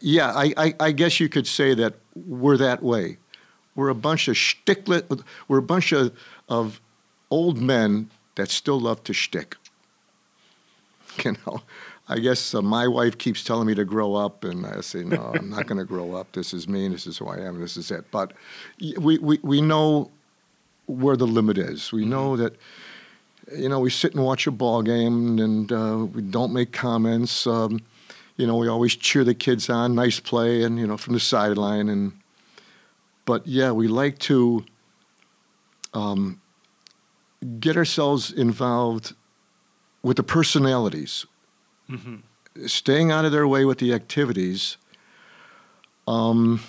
[0.02, 3.17] yeah, I, I, I guess you could say that we're that way.
[3.76, 5.24] We're a bunch of shticklet.
[5.47, 6.12] We're a bunch of,
[6.50, 6.82] of
[7.30, 9.56] old men that still love to shtick.
[11.26, 11.62] You know,
[12.08, 15.34] I guess uh, my wife keeps telling me to grow up, and I say, no,
[15.36, 16.32] I'm not going to grow up.
[16.32, 18.10] This is me, and this is who I am, and this is it.
[18.12, 18.32] But
[18.97, 20.10] we, we, we know
[20.86, 21.91] where the limit is.
[21.91, 22.56] We know that,
[23.54, 27.45] you know, we sit and watch a ball game, and uh, we don't make comments.
[27.45, 27.82] Um,
[28.38, 31.20] you know, we always cheer the kids on, nice play, and you know, from the
[31.20, 31.89] sideline.
[31.89, 32.13] And
[33.26, 34.65] but yeah, we like to
[35.94, 36.41] um,
[37.60, 39.13] get ourselves involved
[40.02, 41.26] with the personalities,
[41.88, 42.17] hmm
[42.65, 44.76] staying out of their way with the activities.
[46.08, 46.60] Um,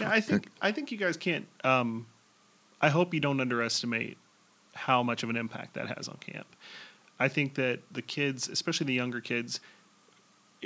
[0.00, 1.46] Yeah, I think I think you guys can't.
[1.64, 2.06] Um,
[2.80, 4.18] I hope you don't underestimate
[4.74, 6.46] how much of an impact that has on camp.
[7.18, 9.58] I think that the kids, especially the younger kids,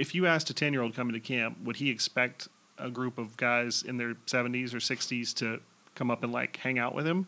[0.01, 3.19] if you asked a ten year old coming to camp, would he expect a group
[3.19, 5.61] of guys in their seventies or sixties to
[5.95, 7.27] come up and like hang out with him?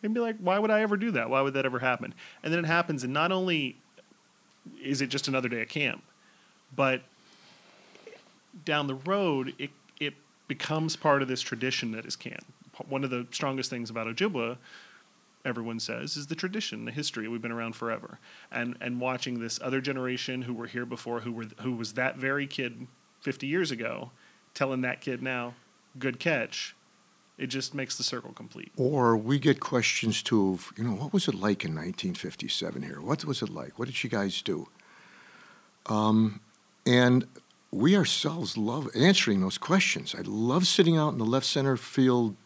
[0.00, 1.30] They'd be like, "Why would I ever do that?
[1.30, 3.78] Why would that ever happen?" And then it happens, and not only
[4.82, 6.02] is it just another day at camp,
[6.76, 7.00] but
[8.66, 10.14] down the road, it it
[10.46, 12.44] becomes part of this tradition that is camp.
[12.86, 14.58] One of the strongest things about Ojibwa,
[15.44, 17.28] everyone says, is the tradition, the history.
[17.28, 18.18] We've been around forever,
[18.50, 22.16] and and watching this other generation who were here before, who were who was that
[22.16, 22.86] very kid
[23.20, 24.10] fifty years ago,
[24.54, 25.54] telling that kid now,
[25.98, 26.74] good catch.
[27.38, 28.70] It just makes the circle complete.
[28.76, 33.00] or we get questions too of, you know, what was it like in 1957 here?
[33.00, 33.78] What was it like?
[33.78, 34.68] What did you guys do?
[35.86, 36.40] Um,
[36.84, 37.26] and
[37.70, 40.14] we ourselves love answering those questions.
[40.14, 42.36] I love sitting out in the left center field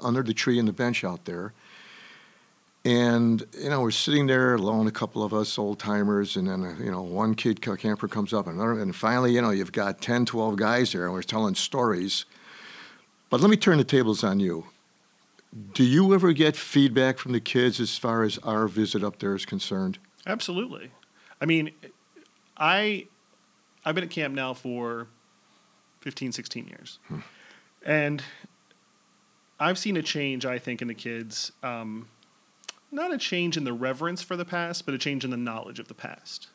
[0.00, 1.52] under the tree and the bench out there.
[2.84, 6.64] And, you know, we're sitting there alone, a couple of us old timers, and then,
[6.64, 9.72] uh, you know, one kid camper comes up, and, another, and finally, you know, you've
[9.72, 12.24] got 10, 12 guys there, and we're telling stories.
[13.28, 14.66] But let me turn the tables on you.
[15.74, 19.34] Do you ever get feedback from the kids as far as our visit up there
[19.34, 19.98] is concerned?
[20.26, 20.90] Absolutely.
[21.40, 21.72] I mean,
[22.56, 23.06] I
[23.84, 25.06] I've been at camp now for
[26.00, 26.98] 15, 16 years,
[27.84, 28.22] and
[29.58, 30.46] I've seen a change.
[30.46, 32.08] I think in the kids, um,
[32.90, 35.78] not a change in the reverence for the past, but a change in the knowledge
[35.78, 36.48] of the past.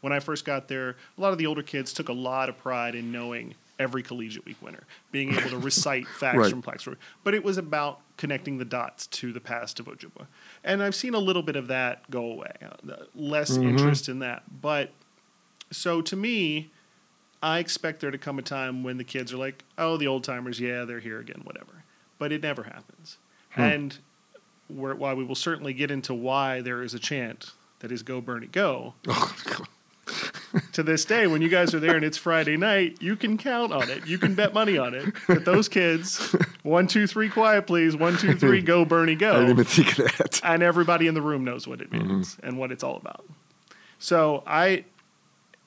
[0.00, 2.56] When I first got there, a lot of the older kids took a lot of
[2.58, 6.50] pride in knowing every collegiate week winner, being able to recite facts Right.
[6.50, 6.96] from Story.
[7.24, 10.26] But it was about connecting the dots to the past of Ojibwa.
[10.64, 14.42] And I've seen a little bit of that go away, uh, less interest in that.
[14.60, 14.90] But
[15.70, 16.70] so to me,
[17.42, 20.24] I expect there to come a time when the kids are like, oh, the old
[20.24, 21.84] timers, yeah, they're here again, whatever.
[22.18, 23.16] But it never happens.
[23.56, 23.98] And
[24.70, 28.20] where, while we will certainly get into why there is a chant that is "Go
[28.20, 29.34] Bernie Go," oh,
[30.72, 33.72] to this day, when you guys are there and it's Friday night, you can count
[33.72, 34.06] on it.
[34.06, 38.16] You can bet money on it that those kids, one, two, three, quiet, please, one,
[38.16, 39.30] two, three, go Bernie go.
[39.30, 40.40] I didn't even think of that.
[40.44, 42.46] and everybody in the room knows what it means mm-hmm.
[42.46, 43.24] and what it's all about.
[43.98, 44.84] So I,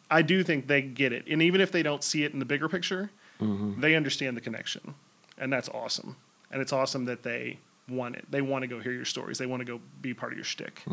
[0.10, 2.46] I do think they get it, and even if they don't see it in the
[2.46, 3.80] bigger picture, mm-hmm.
[3.80, 4.96] they understand the connection,
[5.38, 6.18] and that's awesome.
[6.52, 7.60] And it's awesome that they
[7.90, 8.26] want it.
[8.30, 9.38] They want to go hear your stories.
[9.38, 10.84] They want to go be part of your shtick.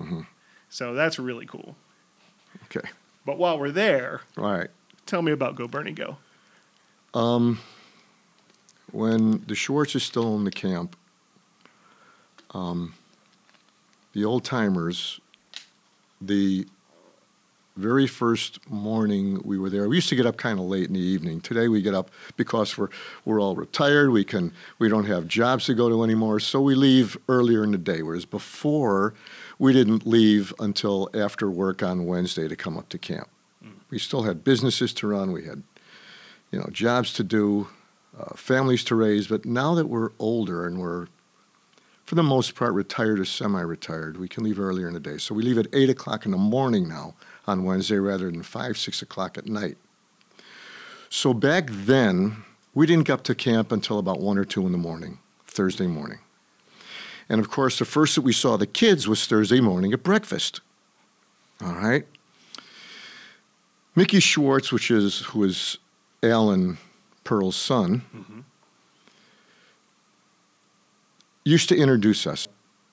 [0.69, 1.77] So that's really cool.
[2.65, 2.89] Okay.
[3.27, 4.69] But while we're there, All right.
[5.07, 6.17] tell me about Go Bernie Go.
[7.15, 7.61] Um,
[8.93, 10.97] When the Schwartz is still in the camp,
[12.53, 12.95] um,
[14.13, 15.21] the old timers,
[16.21, 16.67] the
[17.81, 20.93] very first morning we were there, we used to get up kind of late in
[20.93, 21.41] the evening.
[21.41, 22.91] Today we get up because we're
[23.25, 24.11] we're all retired.
[24.11, 27.73] We can we don't have jobs to go to anymore, so we leave earlier in
[27.73, 28.03] the day.
[28.03, 29.15] Whereas before,
[29.59, 33.29] we didn't leave until after work on Wednesday to come up to camp.
[33.91, 35.33] We still had businesses to run.
[35.33, 35.63] We had
[36.53, 37.69] you know jobs to do
[38.19, 39.29] uh, families to raise.
[39.29, 41.07] But now that we're older and we're,
[42.11, 45.17] for the most part, retired or semi retired, we can leave earlier in the day.
[45.17, 47.15] So we leave at 8 o'clock in the morning now
[47.47, 49.79] on Wednesday rather than 5, 6 o'clock at night.
[51.09, 52.43] So back then,
[52.75, 55.87] we didn't get up to camp until about 1 or 2 in the morning, Thursday
[55.87, 56.19] morning.
[57.29, 60.63] And of course, the first that we saw the kids was Thursday morning at breakfast.
[61.65, 62.09] All right.
[63.95, 65.79] Mickey Schwartz, which is who is
[66.25, 66.79] Al and
[67.23, 68.30] Pearl's son, mm-hmm.
[71.45, 72.49] Used to introduce us.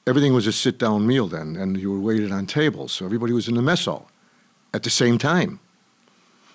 [0.06, 2.92] Everything was a sit down meal then, and you were waited on tables.
[2.94, 4.10] So everybody was in the mess hall
[4.74, 5.60] at the same time.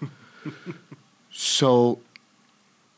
[1.31, 2.01] so,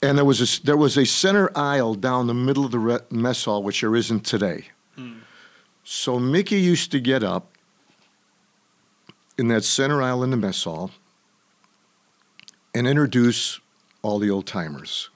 [0.03, 2.99] and there was, a, there was a center aisle down the middle of the re-
[3.11, 4.67] mess hall, which there isn't today.
[4.95, 5.19] Hmm.
[5.83, 7.51] So Mickey used to get up
[9.37, 10.93] in that center aisle in the mess hall
[12.75, 13.61] and introduce
[14.03, 15.11] all the old timers.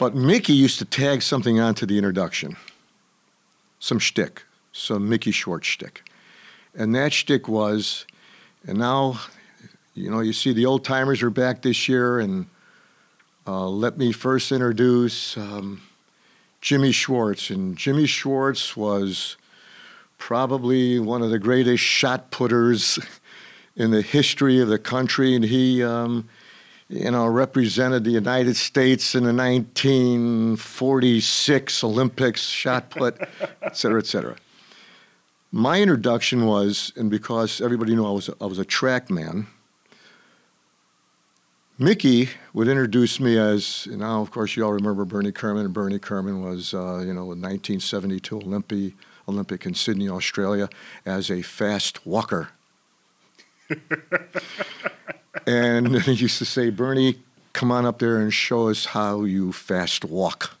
[0.00, 2.56] But Mickey used to tag something onto the introduction,
[3.80, 6.08] some shtick, some Mickey Schwartz shtick.
[6.74, 8.06] And that shtick was,
[8.66, 9.20] and now,
[9.92, 12.46] you know, you see the old timers are back this year, and
[13.46, 15.82] uh, let me first introduce um,
[16.62, 17.50] Jimmy Schwartz.
[17.50, 19.36] And Jimmy Schwartz was
[20.16, 22.98] probably one of the greatest shot putters
[23.76, 26.26] in the history of the country, and he, um,
[26.90, 33.16] you know, represented the United States in the 1946 Olympics, shot put,
[33.62, 34.34] et cetera, et cetera.
[35.52, 39.46] My introduction was, and because everybody knew I was a, I was a track man,
[41.78, 45.66] Mickey would introduce me as, you know, of course, you all remember Bernie Kerman.
[45.66, 48.94] And Bernie Kerman was, uh, you know, a 1972 Olympic,
[49.28, 50.68] Olympic in Sydney, Australia,
[51.06, 52.48] as a fast walker.
[55.46, 57.18] and he used to say, Bernie,
[57.52, 60.56] come on up there and show us how you fast walk.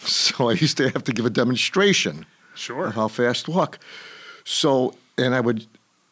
[0.00, 2.86] So I used to have to give a demonstration Sure.
[2.86, 3.80] of how fast walk.
[4.44, 5.66] So, and I would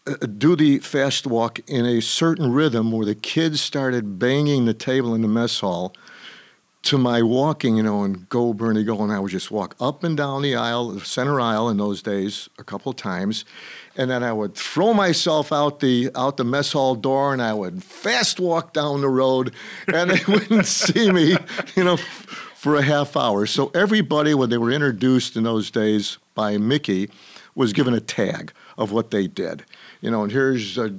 [0.09, 4.75] uh, do the fast walk in a certain rhythm where the kids started banging the
[4.75, 5.93] table in the mess hall
[6.87, 9.03] to my walking, you know, and go, Bernie, go.
[9.03, 12.01] And I would just walk up and down the aisle, the center aisle in those
[12.01, 13.45] days, a couple times.
[13.97, 17.55] And then I would throw myself out the out the mess hall door and I
[17.55, 19.53] would fast walk down the road
[19.93, 21.37] and they wouldn't see me,
[21.75, 23.47] you know, f- for a half hour.
[23.47, 27.11] So everybody, when they were introduced in those days by Mickey,
[27.57, 29.65] was given a tag of what they did.
[30.01, 30.91] You know, and here's uh,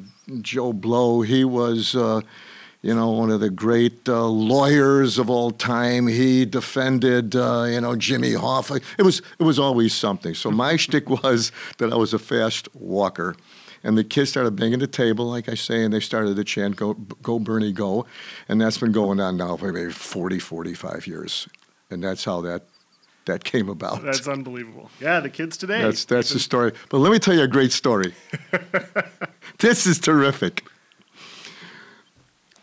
[0.41, 1.21] Joe Blow.
[1.21, 2.21] He was, uh,
[2.87, 6.07] you know, one of the great uh, lawyers of all time.
[6.07, 8.81] He defended, uh, you know, Jimmy Hoffa.
[8.97, 10.33] It was it was always something.
[10.33, 13.35] So my shtick was that I was a fast walker.
[13.83, 16.77] And the kids started banging the table, like I say, and they started to chant,
[16.77, 18.05] go, go Bernie, go.
[18.49, 21.47] And that's been going on now for maybe 40, 45 years.
[21.91, 22.63] And that's how that
[23.25, 24.01] that came about.
[24.01, 24.89] That's unbelievable.
[25.01, 25.81] Yeah, the kids today.
[25.81, 26.71] That's that's the story.
[26.87, 28.13] But let me tell you a great story.
[29.59, 30.63] this is terrific.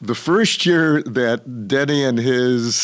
[0.01, 2.75] The first year that Denny and his,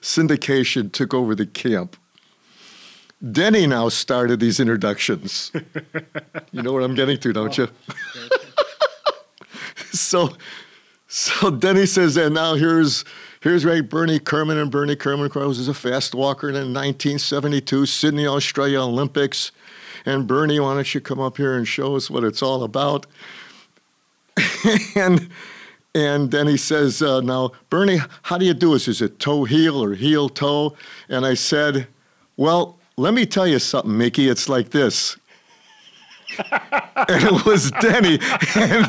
[0.00, 1.96] syndication took over the camp,
[3.30, 5.52] Denny now started these introductions.
[6.50, 7.68] you know what I'm getting to, don't you?
[9.92, 10.30] so,
[11.06, 13.04] so Denny says, and now here's
[13.40, 17.86] here's right Bernie Kerman and Bernie Kerman, of course, was a fast walker in 1972
[17.86, 19.52] Sydney, Australia Olympics.
[20.04, 23.06] And Bernie, why don't you come up here and show us what it's all about?
[24.96, 25.30] and
[25.94, 28.88] and then he says, uh, now Bernie, how do you do this?
[28.88, 30.74] Is it toe heel or heel toe?
[31.08, 31.86] And I said,
[32.36, 34.28] well, let me tell you something, Mickey.
[34.28, 35.16] It's like this
[37.08, 38.18] and it was Denny.
[38.54, 38.86] And,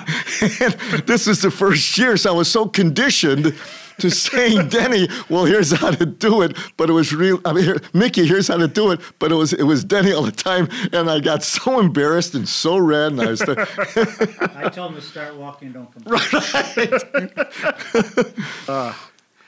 [0.62, 0.74] and
[1.08, 3.56] this was the first year, so I was so conditioned
[4.00, 6.58] to saying Denny, well, here's how to do it.
[6.78, 7.40] But it was real.
[7.46, 9.00] I mean, here, Mickey, here's how to do it.
[9.20, 12.48] But it was it was Denny all the time, and I got so embarrassed and
[12.48, 13.12] so red.
[13.14, 16.04] And I was, I told him to start walking, don't come.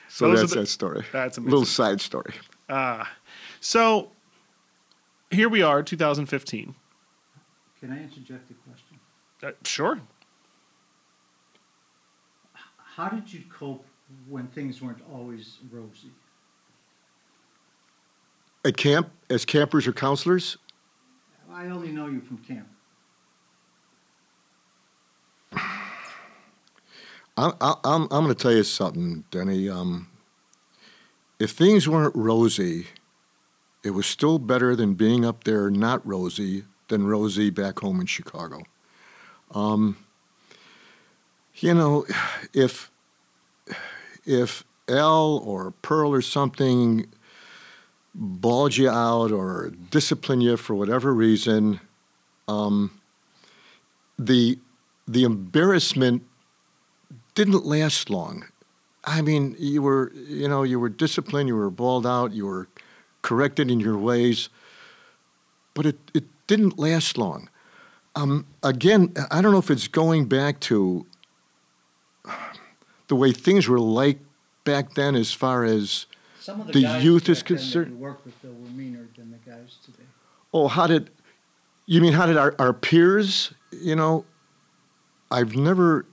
[0.07, 1.05] so Those are that's the- that story.
[1.11, 2.33] that's a little side story.
[3.59, 4.11] so
[5.31, 6.75] here we are, 2015.
[7.79, 8.99] Can I interject a question?
[9.43, 9.99] Uh, sure.
[12.95, 13.85] How did you cope
[14.30, 16.11] when things weren't always rosy?
[18.63, 20.57] At camp, as campers or counselors,
[21.51, 22.67] I only know you from camp.
[27.38, 29.69] I, I, I'm, I'm going to tell you something, Denny.
[29.69, 30.07] Um,
[31.39, 32.88] if things weren't rosy,
[33.84, 38.05] it was still better than being up there not rosy than rosy back home in
[38.05, 38.63] Chicago.
[39.51, 39.97] Um,
[41.55, 42.05] you know,
[42.53, 42.89] if
[44.26, 47.07] if Al or Pearl or something
[48.13, 51.80] bawled you out or disciplined you for whatever reason,
[52.47, 52.91] um,
[54.17, 54.57] the
[55.07, 56.23] the embarrassment
[57.36, 58.45] didn't last long.
[59.03, 62.67] I mean, you were, you know, you were disciplined, you were balled out, you were
[63.21, 64.49] corrected in your ways,
[65.76, 67.49] but it, it didn't last long.
[68.15, 71.05] Um, again, I don't know if it's going back to
[73.08, 74.20] the way things were like
[74.64, 76.06] back then as far as,
[76.39, 80.03] Some of the, The youth is concerned- worked with, were meaner than the guys today.
[80.53, 81.10] oh, how did,
[81.86, 84.26] you mean how did our, our peers, you know,
[85.32, 86.06] I've never,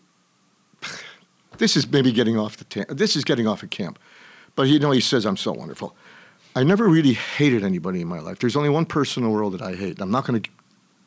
[1.59, 3.99] this is maybe getting off the, ta- this is getting off of camp,
[4.57, 5.95] but you know, he says I'm so wonderful.
[6.55, 8.39] I never really hated anybody in my life.
[8.39, 9.99] There's only one person in the world that I hate.
[10.03, 10.51] I'm not going to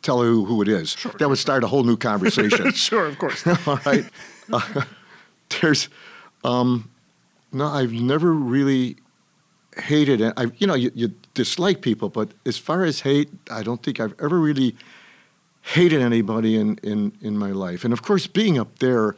[0.02, 0.96] tell you who it is.
[1.20, 2.72] that would start a whole new conversation.
[2.74, 3.46] Sure, of course.
[3.68, 4.06] All right.
[4.52, 4.82] Uh,
[5.50, 5.90] there's,
[6.44, 6.90] um,
[7.52, 8.98] no, I've never really
[9.78, 10.34] hated it.
[10.38, 14.00] I, you know, you, you dislike people, but as far as hate, I don't think
[14.00, 14.76] I've ever really
[15.62, 17.84] hated anybody in, in, in my life.
[17.84, 19.16] And of course, being up there,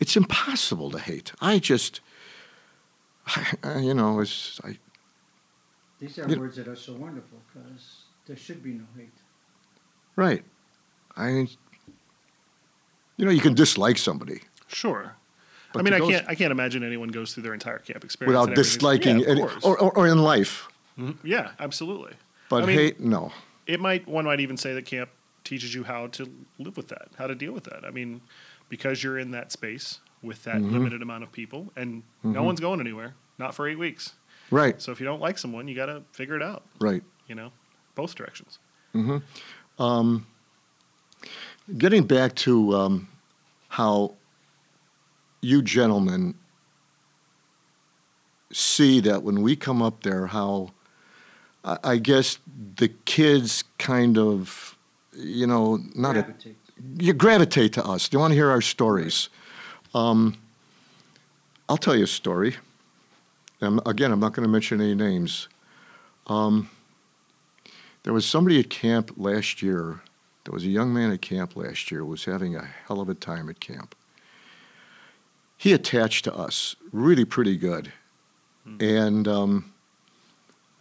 [0.00, 1.32] it's impossible to hate.
[1.40, 2.00] I just,
[3.62, 4.78] I, you know, it's, I,
[6.00, 9.12] These are You- words that are so wonderful because there should be no hate.
[10.16, 10.44] right.
[11.16, 11.46] I,
[13.16, 14.40] you know, you can dislike somebody.
[14.66, 15.14] Sure.
[15.74, 16.28] But I mean, I can't.
[16.28, 19.98] I can't imagine anyone goes through their entire camp experience without disliking, Yeah, or, or,
[19.98, 20.68] or in life.
[20.98, 21.16] Mhm.
[21.22, 22.14] Yeah, absolutely.
[22.48, 23.32] But I mean, hate, no.
[23.66, 24.06] it might.
[24.08, 25.10] One might even say that camp
[25.42, 27.84] teaches you how to live with that, how to deal with that.
[27.84, 28.20] I mean,
[28.70, 30.72] because you're in that space with that Mm-hmm.
[30.72, 34.14] limited amount of people, and no one's going anywhere, not for eight weeks.
[34.50, 36.62] Right, So if you don't like someone, you got to figure it out.
[36.78, 37.02] right.
[37.26, 37.50] You know,
[37.96, 38.58] both directions.
[41.78, 43.08] Getting back to um,
[43.68, 44.14] how
[45.44, 46.34] you gentlemen
[48.52, 50.70] see that when we come up there, how
[51.64, 52.38] I, guess
[52.76, 54.76] the kids kind of,
[55.12, 56.56] you know, not a, Gravitate.
[56.98, 58.08] you gravitate to us.
[58.08, 59.30] They want to hear our stories.
[59.94, 60.36] Um,
[61.68, 62.56] I'll tell you a story.
[63.60, 65.48] And again, I'm not going to mention any names.
[66.26, 66.68] Um,
[68.02, 70.00] there was somebody at camp last year.
[70.44, 73.08] There was a young man at camp last year who was having a hell of
[73.08, 73.94] a time at camp.
[75.64, 77.90] He attached to us really pretty good.
[78.80, 79.72] And um,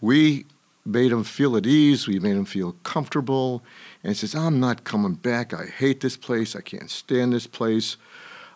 [0.01, 0.45] we
[0.85, 2.05] made him feel at ease.
[2.05, 3.63] We made him feel comfortable.
[4.03, 5.53] And he says, I'm not coming back.
[5.53, 6.53] I hate this place.
[6.53, 7.95] I can't stand this place.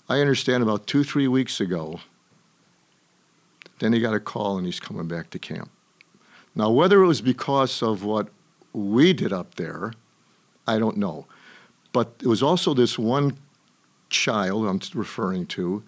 [0.09, 2.01] I understand about two, three weeks ago,
[3.79, 5.69] then he got a call and he's coming back to camp.
[6.53, 8.27] Now, whether it was because of what
[8.73, 9.93] we did up there,
[10.67, 11.25] I don't know.
[11.93, 13.37] But it was also this one
[14.09, 15.83] child I'm referring to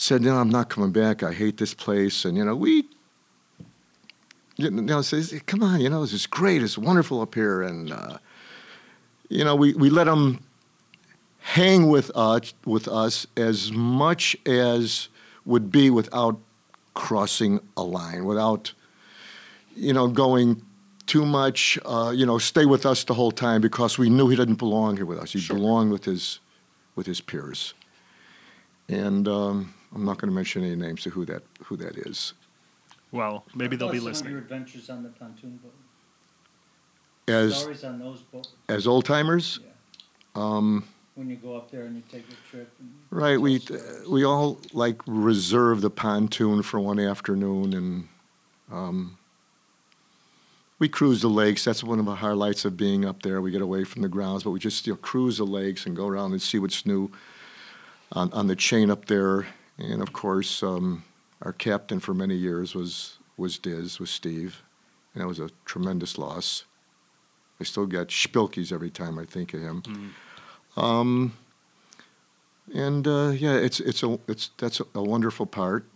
[0.00, 1.22] said, No, I'm not coming back.
[1.22, 2.24] I hate this place.
[2.24, 2.88] And, you know, we
[4.58, 6.62] you know, says, "Come on, you know, this is great.
[6.62, 8.18] It's wonderful up here," and uh,
[9.28, 10.40] you know, we, we let them
[11.38, 15.08] hang with us with us as much as
[15.44, 16.40] would be without
[16.94, 18.72] crossing a line, without
[19.76, 20.60] you know going
[21.06, 21.78] too much.
[21.86, 24.96] Uh, you know, stay with us the whole time because we knew he didn't belong
[24.96, 25.34] here with us.
[25.34, 26.40] He belonged with his
[26.96, 27.74] with his peers,
[28.88, 32.34] and um, I'm not going to mention any names of who that who that is.
[33.10, 35.72] Well, maybe they'll be Plus some of Your adventures on the pontoon boat.
[37.26, 38.50] As Stories on those boats.
[38.68, 39.70] as old timers, Yeah.
[40.42, 40.84] um,
[41.14, 42.70] When you go up there and you take a trip.
[42.80, 43.32] And right?
[43.34, 44.08] tell We stories.
[44.08, 48.08] we all like reserve the pontoon for one afternoon, and
[48.70, 49.16] um,
[50.78, 51.64] we cruise the lakes.
[51.64, 53.40] That's one of the highlights of being up there.
[53.42, 55.96] We get away from the grounds, but we just you know, cruise the lakes and
[55.96, 57.10] go around and see what's new
[58.12, 59.46] on on the chain up there.
[59.78, 61.04] And of course, um,
[61.42, 64.62] our captain for many years was was Diz, was Steve,
[65.14, 66.64] and that was a tremendous loss.
[67.60, 69.82] I still get spilkies every time I think of him.
[70.76, 71.32] Um,
[72.74, 75.86] and uh, yeah, it's it's a it's that's a, a wonderful part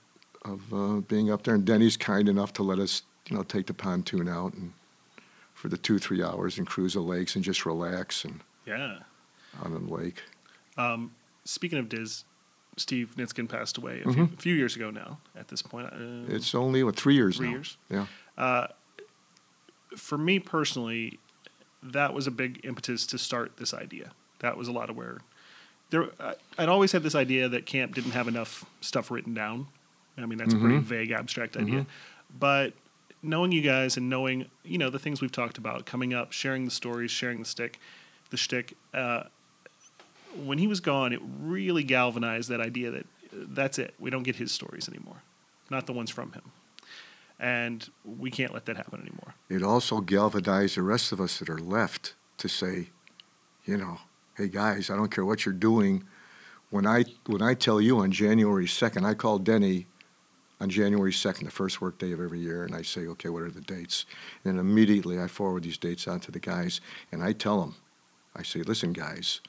[0.44, 1.54] of uh, being up there.
[1.54, 4.72] And Denny's kind enough to let us, you know, take the pontoon out and
[5.54, 9.00] for the two three hours and cruise the lakes and just relax and Yeah.
[9.62, 10.22] on the lake.
[10.76, 11.12] Um,
[11.44, 12.24] speaking of Diz,
[12.76, 15.18] Steve Nitzkin passed away a, few, a few years ago now.
[15.36, 16.34] At this point, uh, Mm-hmm.
[16.34, 17.52] It's only what three years three now.
[17.52, 17.76] years.
[17.90, 18.06] Yeah.
[18.38, 18.66] Uh,
[19.96, 21.18] for me personally,
[21.82, 24.12] that was a big impetus to start this idea.
[24.38, 25.18] That was a lot of where
[25.90, 26.06] there.
[26.18, 29.66] I, I'd always had this idea that camp didn't have enough stuff written down.
[30.16, 31.86] I mean, that's a pretty vague, abstract idea.
[32.38, 32.74] But
[33.22, 36.64] knowing you guys and knowing, you know, the things we've talked about, coming up, sharing
[36.66, 37.78] the stories, sharing the stick,
[38.30, 38.76] the shtick.
[38.92, 39.24] Uh,
[40.36, 43.94] when he was gone, it really galvanized that idea that that's it.
[43.98, 45.22] We don't get his stories anymore,
[45.70, 46.42] not the ones from him,
[47.38, 49.34] and we can't let that happen anymore.
[49.48, 52.90] It also galvanized the rest of us that are left to say,
[53.64, 53.98] you know,
[54.36, 56.04] hey guys, I don't care what you're doing.
[56.70, 59.86] When I when I tell you on January second, I call Denny
[60.60, 63.42] on January second, the first work day of every year, and I say, okay, what
[63.42, 64.06] are the dates?
[64.44, 66.80] And immediately I forward these dates on to the guys,
[67.10, 67.74] and I tell them,
[68.36, 69.40] I say, listen, guys,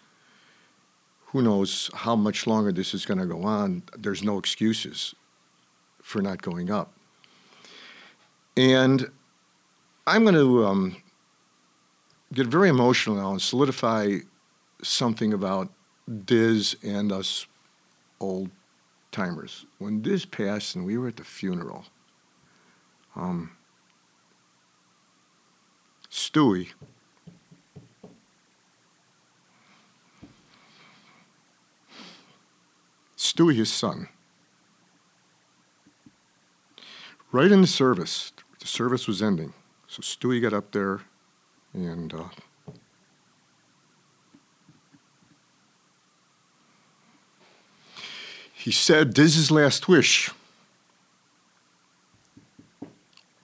[1.33, 3.81] who knows how much longer this is going to go on?
[3.97, 5.15] There's no excuses
[6.01, 6.93] for not going up.
[8.55, 9.09] And
[10.05, 10.95] I'm going to um,
[12.33, 14.17] get very emotional now and solidify
[14.83, 15.69] something about
[16.25, 17.47] Diz and us
[18.19, 18.51] old
[19.11, 19.65] timers.
[19.79, 21.85] When Diz passed and we were at the funeral,
[23.15, 23.51] um,
[26.11, 26.69] Stewie,
[33.33, 34.09] Stewie, his son,
[37.31, 39.53] right in the service, the service was ending.
[39.87, 41.01] So Stewie got up there
[41.73, 42.25] and uh,
[48.53, 50.29] he said, This is last wish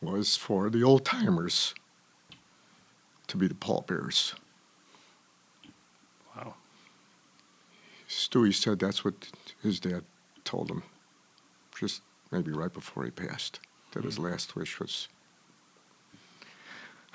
[0.01, 1.73] was for the old timers
[3.25, 4.35] to be the pallbearers.
[6.35, 6.53] Wow.
[8.07, 9.29] Stewie said that's what
[9.61, 10.03] his dad
[10.43, 10.83] told him,
[11.77, 12.01] just
[12.31, 13.59] maybe right before he passed,
[13.91, 14.25] that his mm-hmm.
[14.25, 15.07] last wish was,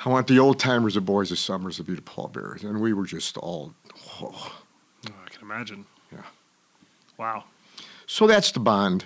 [0.04, 2.64] I want the old timers, the boys of Summers, to be the pallbearers.
[2.64, 3.74] And we were just all,
[4.20, 4.60] oh.
[5.06, 5.86] Oh, I can imagine.
[6.12, 6.22] Yeah.
[7.18, 7.44] Wow.
[8.06, 9.04] So that's the bond.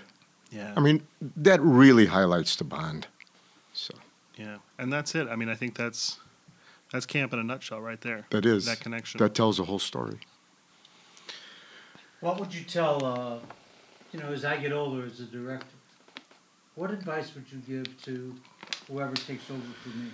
[0.50, 0.72] Yeah.
[0.76, 3.06] I mean, that really highlights the bond.
[3.72, 3.94] So
[4.36, 5.28] yeah, and that's it.
[5.28, 6.18] I mean, I think that's
[6.92, 8.26] that's camp in a nutshell, right there.
[8.30, 9.18] that is that connection.
[9.18, 10.20] That tells the whole story.
[12.20, 13.38] What would you tell, uh,
[14.12, 15.66] you know, as I get older as a director?
[16.74, 18.34] What advice would you give to
[18.88, 20.10] whoever takes over for me?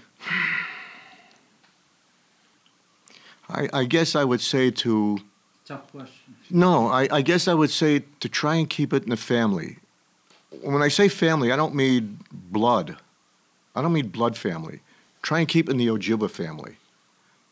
[3.49, 5.19] I, I guess I would say to
[5.67, 6.37] Tough question.
[6.51, 9.79] No, I, I guess I would say to try and keep it in the family.
[10.63, 12.99] When I say family, I don't mean blood.
[13.75, 14.81] I don't mean blood family.
[15.23, 16.77] Try and keep it in the Ojibwa family.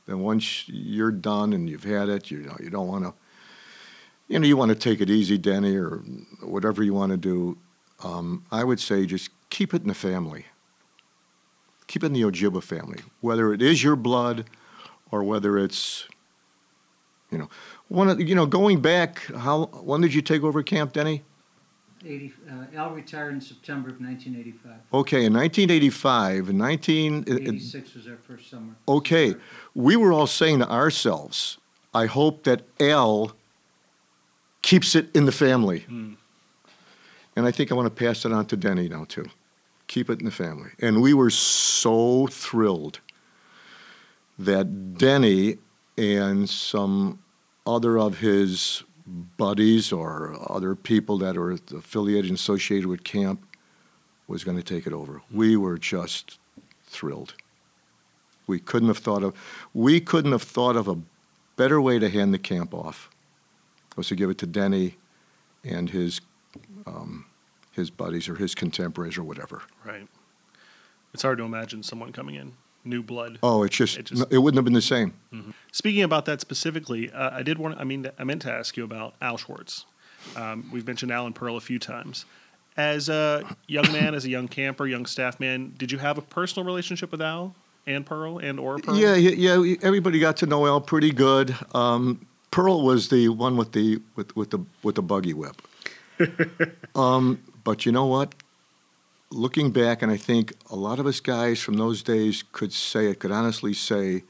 [0.07, 3.15] Then once you're done and you've had it, you know, you don't want to,
[4.33, 5.99] you know, you want to take it easy, Denny, or
[6.41, 7.59] whatever you want to do.
[8.03, 10.47] Um, I would say just keep it in the family.
[11.87, 14.47] Keep it in the Ojibwa family, whether it is your blood
[15.11, 16.09] or whether it's,
[17.31, 17.51] you know,
[17.89, 19.23] one of you know going back.
[19.27, 21.25] How when did you take over Camp Denny?
[22.05, 24.73] 80, uh, Al retired in September of 1985.
[24.95, 27.25] Okay, in 1985, in 19.
[27.29, 28.75] uh, uh, 86 was our first summer.
[28.89, 29.35] Okay,
[29.75, 31.59] we were all saying to ourselves,
[31.93, 33.37] I hope that Al
[34.63, 35.81] keeps it in the family.
[35.81, 36.15] Hmm.
[37.37, 39.27] And I think I want to pass it on to Denny now, too.
[39.89, 40.71] Keep it in the family.
[40.81, 43.01] And we were so thrilled
[44.39, 45.59] that Denny
[45.99, 47.19] and some
[47.67, 48.83] other of his
[49.37, 53.45] buddies or other people that were affiliated and associated with camp
[54.29, 55.19] was going to take it over.
[55.19, 55.37] Hmm.
[55.37, 56.39] We were just
[56.85, 57.35] thrilled.
[58.47, 59.35] We couldn't have thought of
[59.73, 60.99] we couldn't have thought of a
[61.57, 63.09] better way to hand the camp off
[63.97, 64.97] was to give it to Denny
[65.65, 66.21] and his
[66.87, 67.27] um,
[67.73, 69.63] his buddies or his contemporaries or whatever.
[69.85, 70.07] Right.
[71.15, 73.39] It's hard to imagine someone coming in, new blood.
[73.43, 75.15] Oh, it's just It it, wouldn't have been the same.
[75.73, 77.79] Speaking about that specifically, uh, I did want.
[77.79, 79.87] I mean, I meant to ask you about Al Schwartz.
[80.37, 82.25] Um, we've mentioned Al and Pearl a few times.
[82.77, 86.23] As a young man, as a young camper, young staff man, did you have a
[86.23, 87.55] personal relationship with Al
[87.87, 88.97] and Pearl and or Pearl?
[88.97, 89.77] Yeah, yeah, yeah.
[89.83, 91.55] Everybody got to know Al pretty good.
[91.75, 95.61] Um, Pearl was the one with the with, with the with the buggy whip.
[96.95, 98.35] um, but you know what?
[99.31, 103.07] Looking back, and I think a lot of us guys from those days could say
[103.07, 104.25] it, could honestly say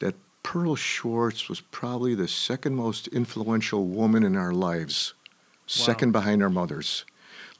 [0.00, 5.14] that Pearl Schwartz was probably the second most influential woman in our lives,
[5.66, 7.04] second behind our mothers.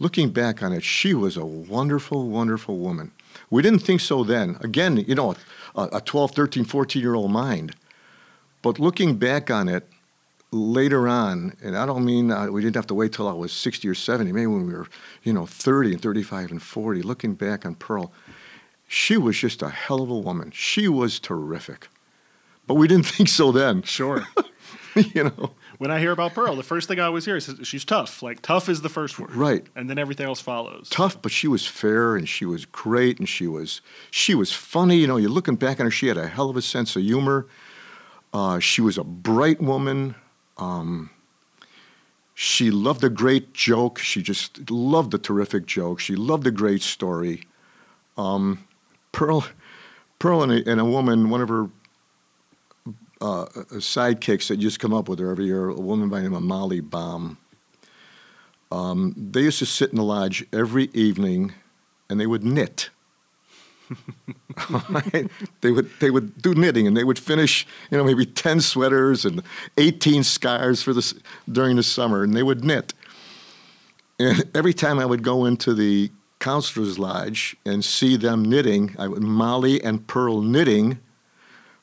[0.01, 3.12] Looking back on it, she was a wonderful, wonderful woman.
[3.51, 4.57] We didn't think so then.
[4.61, 5.37] Again, you know,
[5.76, 7.76] a, a 12, 13, 14 year old mind.
[8.69, 9.89] But looking back on it
[10.51, 13.51] later on, and I don't mean uh, we didn't have to wait till I was
[13.51, 14.87] 60 or 70, maybe when we were,
[15.23, 18.12] you know, 30 and 35 and 40, looking back on Pearl,
[18.87, 20.51] she was just a hell of a woman.
[20.51, 21.89] She was terrific.
[22.66, 24.27] But we didn't think so then, Sure.
[25.14, 25.53] you know.
[25.79, 28.23] when I hear about Pearl, the first thing I always hear is she's tough.
[28.23, 29.66] Like tough is the first word, Right.
[29.77, 30.91] And then everything else follows.
[30.91, 34.99] tough, but she was fair and she was great and she was she was funny.
[34.99, 37.03] You know, you're looking back on her, she had a hell of a sense of
[37.03, 37.47] humor.
[38.39, 40.14] Uh, she was a bright woman.
[40.59, 41.11] Um,
[42.34, 43.99] she loved a great joke.
[43.99, 45.99] She just loved a terrific joke.
[45.99, 47.43] She loved a great story.
[48.16, 48.64] Um,
[49.11, 49.45] Pearl,
[50.20, 51.68] Pearl and a, and a woman, one of her
[53.20, 56.28] uh, sidekicks that used to come up with her every year, a woman by the
[56.28, 57.39] name of Molly Baum
[58.70, 61.55] Um, they used to sit in the lodge every evening
[62.09, 62.91] and they would knit.
[65.61, 69.24] They would they would do knitting and they would finish you know maybe 10 sweaters
[69.24, 69.43] and
[69.76, 72.93] 18 scarves for the during the summer and they would knit.
[74.18, 76.11] And every time I would go into the
[76.41, 80.99] counselor's lodge and see them knitting I would Molly and Pearl knitting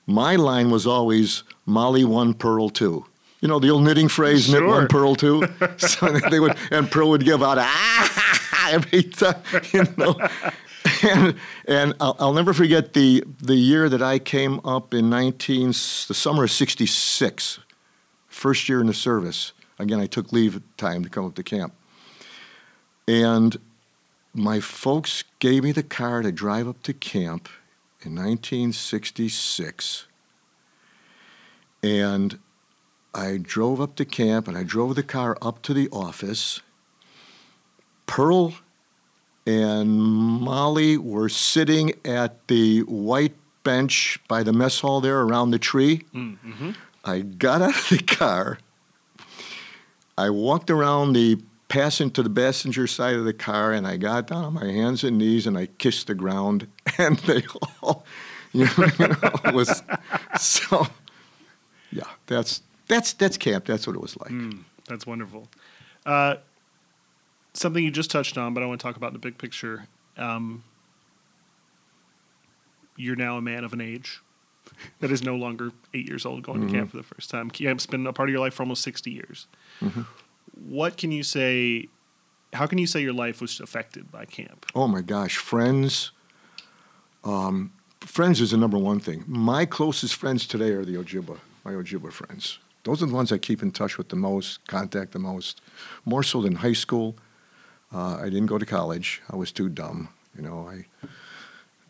[0.08, 3.06] my line was always Molly one Pearl two.
[3.42, 5.44] You know the old knitting phrase knit one purl two?
[5.78, 9.42] So they would and Pearl would give out ah every time
[9.72, 10.16] you know
[11.04, 11.36] and,
[11.68, 15.74] and I'll, I'll never forget the the year that I came up in 19 the
[15.74, 17.60] summer of 66
[18.28, 19.54] first year in the service.
[19.80, 21.74] Again I took leave time to come up to camp.
[23.08, 23.58] And
[24.34, 27.50] my folks gave me the car to drive up to camp
[28.02, 30.06] in 1966
[31.82, 32.40] and
[33.14, 36.62] I drove up to camp and I drove the car up to the office.
[38.08, 38.56] Pearl
[39.46, 45.60] and Molly were sitting at the white bench by the mess hall there around the
[45.60, 46.04] tree.
[46.14, 46.72] Mm-hmm.
[47.04, 48.60] I got out of the car.
[50.18, 54.28] I walked around the passing to the passenger side of the car and I got
[54.28, 56.68] down on my hands and knees and I kissed the ground
[56.98, 57.44] and they
[57.82, 58.06] all
[58.54, 59.16] you know,
[59.54, 59.84] was
[60.40, 60.88] so
[61.92, 63.66] yeah, that's that's that's camp.
[63.66, 64.32] That's what it was like.
[64.32, 65.50] Mm, that's wonderful.
[66.06, 66.36] Uh,
[67.58, 69.88] something you just touched on, but I want to talk about in the big picture.
[70.18, 70.64] Um,
[72.96, 74.22] you're now a man of an age
[75.00, 77.52] that is no longer eight years old going to camp for the first time.
[77.52, 79.48] Camp's been a part of your life for almost 60 years.
[80.68, 81.88] What can you say?
[82.54, 84.66] How can you say your life was affected by camp?
[84.74, 86.12] Oh my gosh, friends.
[87.24, 89.24] Um, friends is the number one thing.
[89.28, 92.60] My closest friends today are the Ojibwa, my Ojibwa friends.
[92.84, 95.60] Those are the ones I keep in touch with the most, contact the most,
[96.06, 97.18] more so than high school.
[97.96, 99.22] Uh, I didn't go to college.
[99.32, 100.10] I was too dumb.
[100.36, 100.86] You know, I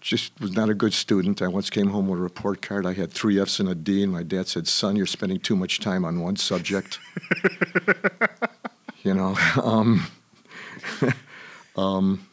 [0.01, 1.41] just was not a good student.
[1.41, 2.85] I once came home with a report card.
[2.85, 5.55] I had three F's and a D, and my dad said, "Son, you're spending too
[5.55, 6.99] much time on one subject."
[9.03, 9.35] you know.
[9.63, 10.05] Um,
[11.75, 12.27] um,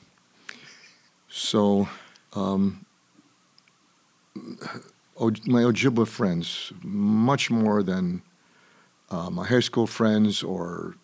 [1.31, 1.89] so,
[2.35, 2.85] um,
[4.35, 8.21] my Ojibwa friends, much more than
[9.11, 10.97] uh, my high school friends or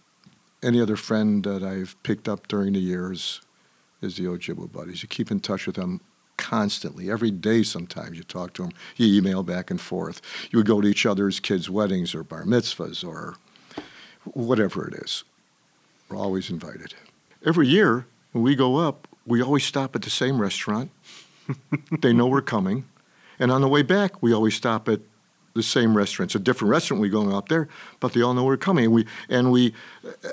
[0.63, 3.41] any other friend that I've picked up during the years,
[4.01, 5.03] is the Ojibwa buddies.
[5.03, 6.01] You keep in touch with them
[6.37, 7.63] constantly, every day.
[7.63, 10.23] Sometimes you talk to them, you email back and forth.
[10.51, 13.37] You would go to each other's kids' weddings or bar mitzvahs or
[14.25, 15.25] whatever it is.
[16.09, 16.95] We're always invited.
[17.45, 20.91] Every year when we go up, we always stop at the same restaurant.
[22.01, 22.85] they know we're coming.
[23.39, 25.01] And on the way back, we always stop at
[25.59, 26.31] the same restaurant.
[26.31, 27.69] It's a different restaurant we're going up there,
[28.01, 28.85] but they all know we're coming.
[28.87, 29.75] And we, and we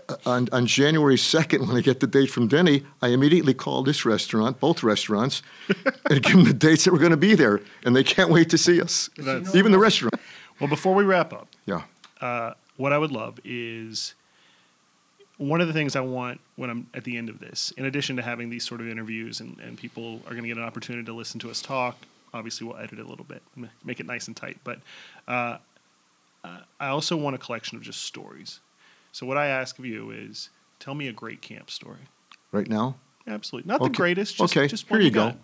[0.09, 3.83] uh, on, on January 2nd, when I get the date from Denny, I immediately call
[3.83, 5.41] this restaurant, both restaurants,
[6.09, 7.59] and give them the dates that we're going to be there.
[7.83, 10.15] And they can't wait to see us, That's- even the restaurant.
[10.59, 11.81] Well, before we wrap up, Yeah.
[12.21, 14.13] uh, what I would love is
[15.37, 18.15] one of the things I want when I'm at the end of this, in addition
[18.17, 21.03] to having these sort of interviews and, and people are going to get an opportunity
[21.05, 21.97] to listen to us talk,
[22.35, 23.41] obviously we'll edit it a little bit,
[23.83, 24.79] make it nice and tight, but
[25.27, 25.57] uh,
[26.43, 28.59] uh, I also want a collection of just stories.
[29.11, 32.09] So what I ask of you is tell me a great camp story.
[32.51, 32.97] Right now?
[33.27, 33.67] Absolutely.
[33.67, 35.35] Not the greatest, just, okay, just here you go.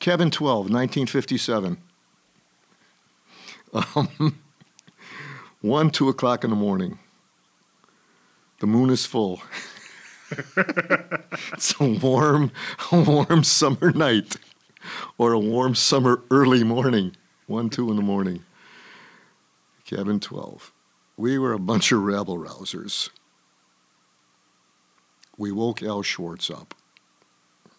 [0.00, 1.78] Cabin 12, 1957.
[3.72, 4.38] Um,
[5.60, 6.98] one, two o'clock in the morning.
[8.60, 9.40] The moon is full.
[11.52, 12.50] it's a warm,
[12.90, 14.36] a warm summer night,
[15.16, 17.16] or a warm summer early morning.
[17.46, 18.44] One, two in the morning.
[19.84, 20.72] Cabin 12.
[21.16, 23.10] We were a bunch of rabble rousers.
[25.36, 26.74] We woke Al Schwartz up.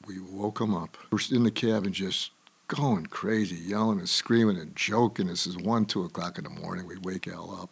[0.08, 0.98] We woke him up.
[1.12, 2.32] We're in the cabin just
[2.68, 5.28] going crazy, yelling and screaming and joking.
[5.28, 6.88] This is 1, 2 o'clock in the morning.
[6.88, 7.70] We wake Al up.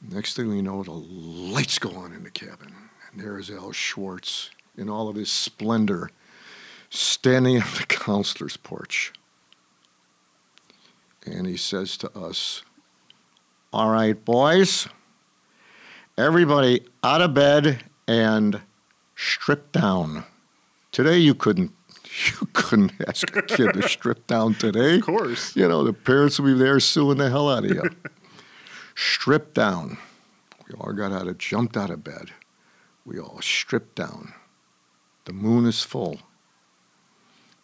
[0.00, 2.72] Next thing we know, the lights go on in the cabin.
[3.10, 6.10] And there is Al Schwartz in all of his splendor,
[6.90, 9.12] standing on the counselor's porch.
[11.26, 12.62] And he says to us,
[13.72, 14.88] All right, boys,
[16.16, 18.62] everybody out of bed and
[19.14, 20.24] strip down.
[20.92, 21.72] Today you couldn't
[22.26, 24.96] you couldn't ask a kid to strip down today.
[24.96, 25.54] Of course.
[25.54, 27.82] You know, the parents will be there suing the hell out of you.
[28.94, 29.98] Strip down.
[30.66, 32.30] We all got out of jumped out of bed.
[33.04, 34.32] We all stripped down.
[35.24, 36.20] The moon is full.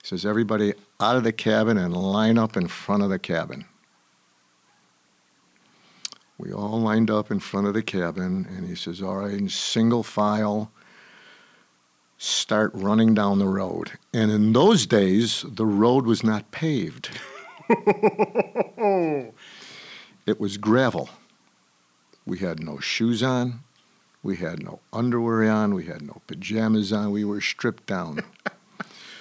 [0.05, 3.65] He says, everybody out of the cabin and line up in front of the cabin.
[6.37, 9.49] We all lined up in front of the cabin, and he says, All right, in
[9.49, 10.71] single file,
[12.19, 13.93] start running down the road.
[14.13, 17.09] And in those days, the road was not paved,
[17.71, 19.33] it
[20.39, 21.09] was gravel.
[22.27, 23.61] We had no shoes on,
[24.23, 28.21] we had no underwear on, we had no pajamas on, we were stripped down.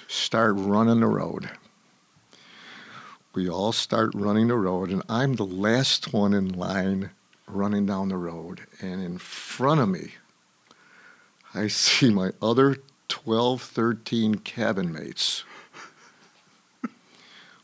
[0.08, 1.50] start running the road.
[3.34, 7.10] We all start running the road, and I'm the last one in line
[7.46, 8.60] running down the road.
[8.80, 10.12] And in front of me,
[11.54, 12.76] I see my other
[13.08, 15.44] 12, 13 cabin mates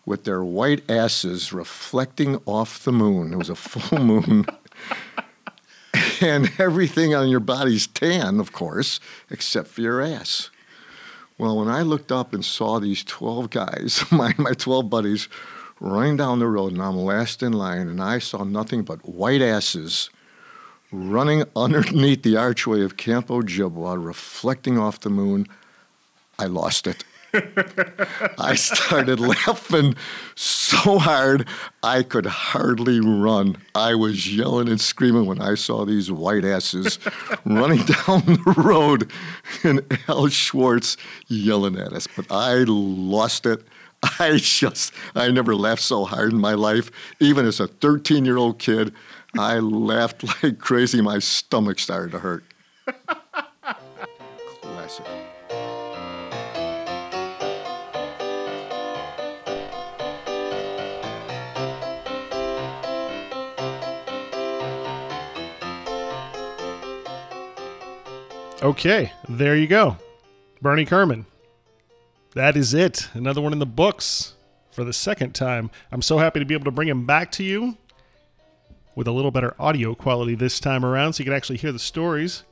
[0.04, 3.32] with their white asses reflecting off the moon.
[3.32, 4.46] It was a full moon.
[6.20, 8.98] and everything on your body's tan, of course,
[9.30, 10.50] except for your ass.
[11.40, 15.26] Well, when I looked up and saw these 12 guys, my, my 12 buddies,
[15.80, 19.40] running down the road, and I'm last in line, and I saw nothing but white
[19.40, 20.10] asses
[20.92, 25.46] running underneath the archway of Camp Ojibwa, reflecting off the moon,
[26.38, 27.04] I lost it.
[28.38, 29.94] I started laughing
[30.34, 31.46] so hard
[31.82, 33.56] I could hardly run.
[33.74, 36.98] I was yelling and screaming when I saw these white asses
[37.44, 39.10] running down the road
[39.62, 40.96] and Al Schwartz
[41.28, 42.08] yelling at us.
[42.14, 43.62] But I lost it.
[44.02, 46.90] I just, I never laughed so hard in my life.
[47.20, 48.94] Even as a 13 year old kid,
[49.38, 51.00] I laughed like crazy.
[51.00, 52.44] My stomach started to hurt.
[54.62, 55.29] Classic.
[68.62, 69.96] Okay, there you go.
[70.60, 71.24] Bernie Kerman.
[72.34, 73.08] That is it.
[73.14, 74.34] Another one in the books
[74.70, 75.70] for the second time.
[75.90, 77.78] I'm so happy to be able to bring him back to you
[78.94, 81.78] with a little better audio quality this time around so you can actually hear the
[81.78, 82.42] stories.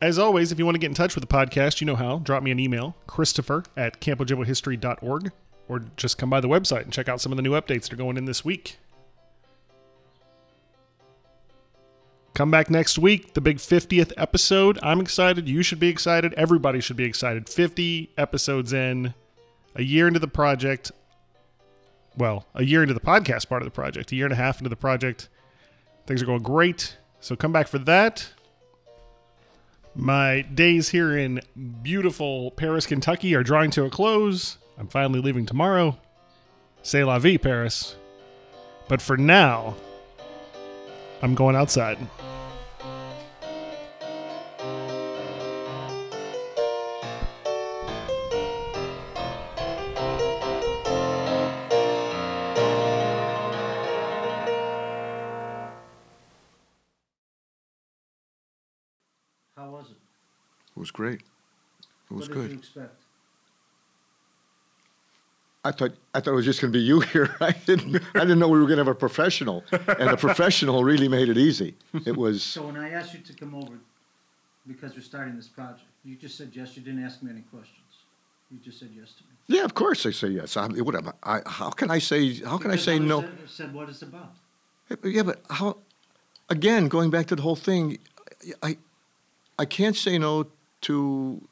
[0.00, 2.20] As always, if you want to get in touch with the podcast, you know how.
[2.20, 5.32] Drop me an email, Christopher at campojibwahistory.org,
[5.68, 7.92] or just come by the website and check out some of the new updates that
[7.92, 8.78] are going in this week.
[12.36, 14.78] Come back next week, the big 50th episode.
[14.82, 15.48] I'm excited.
[15.48, 16.34] You should be excited.
[16.34, 17.48] Everybody should be excited.
[17.48, 19.14] 50 episodes in,
[19.74, 20.92] a year into the project.
[22.14, 24.58] Well, a year into the podcast part of the project, a year and a half
[24.58, 25.30] into the project.
[26.06, 26.98] Things are going great.
[27.20, 28.28] So come back for that.
[29.94, 31.40] My days here in
[31.82, 34.58] beautiful Paris, Kentucky are drawing to a close.
[34.76, 35.96] I'm finally leaving tomorrow.
[36.82, 37.96] C'est la vie, Paris.
[38.88, 39.74] But for now,
[41.22, 41.98] I'm going outside.
[59.56, 59.96] How was it?
[60.76, 61.20] It was great.
[62.10, 62.66] It was what good
[65.70, 66.02] did you expect?
[66.14, 67.36] I thought I thought it was just going to be you here.
[67.40, 70.84] I didn't I didn't know we were going to have a professional, and the professional
[70.84, 71.74] really made it easy.
[72.04, 73.78] It was So when I asked you to come over,
[74.66, 77.80] because we're starting this project, you just said yes, you didn't ask me any questions.
[78.50, 79.58] You just said yes to me.
[79.58, 80.56] yeah, of course I say yes.
[80.56, 81.42] I, what am I, I?
[81.46, 82.34] How can I say?
[82.34, 83.22] How can I say no?
[83.22, 84.34] Said, said what it's about.
[85.02, 85.78] Yeah, but how?
[86.48, 87.98] Again, going back to the whole thing,
[88.62, 88.76] I
[89.58, 90.46] I can't say no
[90.82, 91.42] to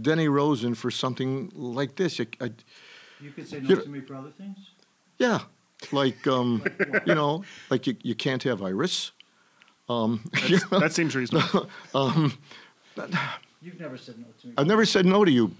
[0.00, 2.20] Denny Rosen for something like this.
[2.20, 2.50] I, I,
[3.22, 4.58] You could say You no know- to me for other things.
[5.18, 5.40] yeah,
[5.92, 6.62] like um,
[7.06, 9.12] you know, like you, you can't have Iris.
[9.88, 11.68] Um, you know, That seems reasonable.
[13.64, 14.54] You've never said no to me.
[14.58, 15.52] I've never said no to you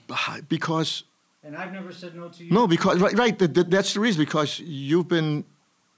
[0.49, 1.05] because
[1.45, 2.51] and I've never said no to you.
[2.53, 3.39] no, because right, right.
[3.39, 5.45] That, that- that's the reason because you've been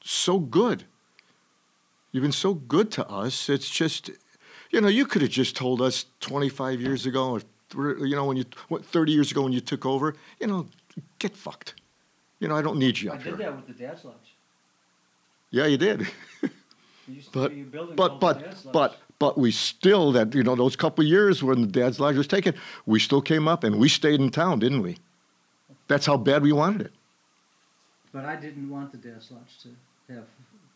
[0.02, 0.84] so good.
[2.12, 3.48] You've been so good to us.
[3.48, 4.10] It's just,
[4.70, 8.24] you know, you could have just told us 25 years ago, or th- you know,
[8.26, 10.66] when you what 30 years ago when you took over, you know,
[11.18, 11.74] get fucked.
[12.40, 13.36] You know, I don't need you I up did here.
[13.38, 14.34] that with the Dad's Lodge.
[15.50, 16.06] Yeah, you did.
[17.06, 20.34] There used to But be building but called the but but but we still that
[20.34, 22.54] you know those couple of years when the dad's lodge was taken,
[22.86, 24.96] we still came up and we stayed in town, didn't we?
[25.86, 26.92] That's how bad we wanted it.
[28.10, 29.68] But I didn't want the Dad's Lodge to
[30.14, 30.24] have.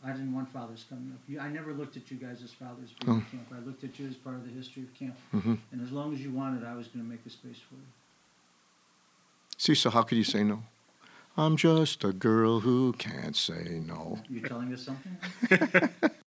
[0.05, 1.21] I didn't want fathers coming up.
[1.27, 3.21] You, I never looked at you guys as fathers being Oh.
[3.25, 3.47] at camp.
[3.57, 5.17] I looked at you as part of the history of camp.
[5.33, 5.59] Mhm.
[5.73, 7.89] And as long as you wanted, I was going to make a space for you.
[9.59, 10.63] See, so how could you say no?
[11.37, 14.21] I'm just a girl who can't say no.
[14.29, 15.91] You telling us something?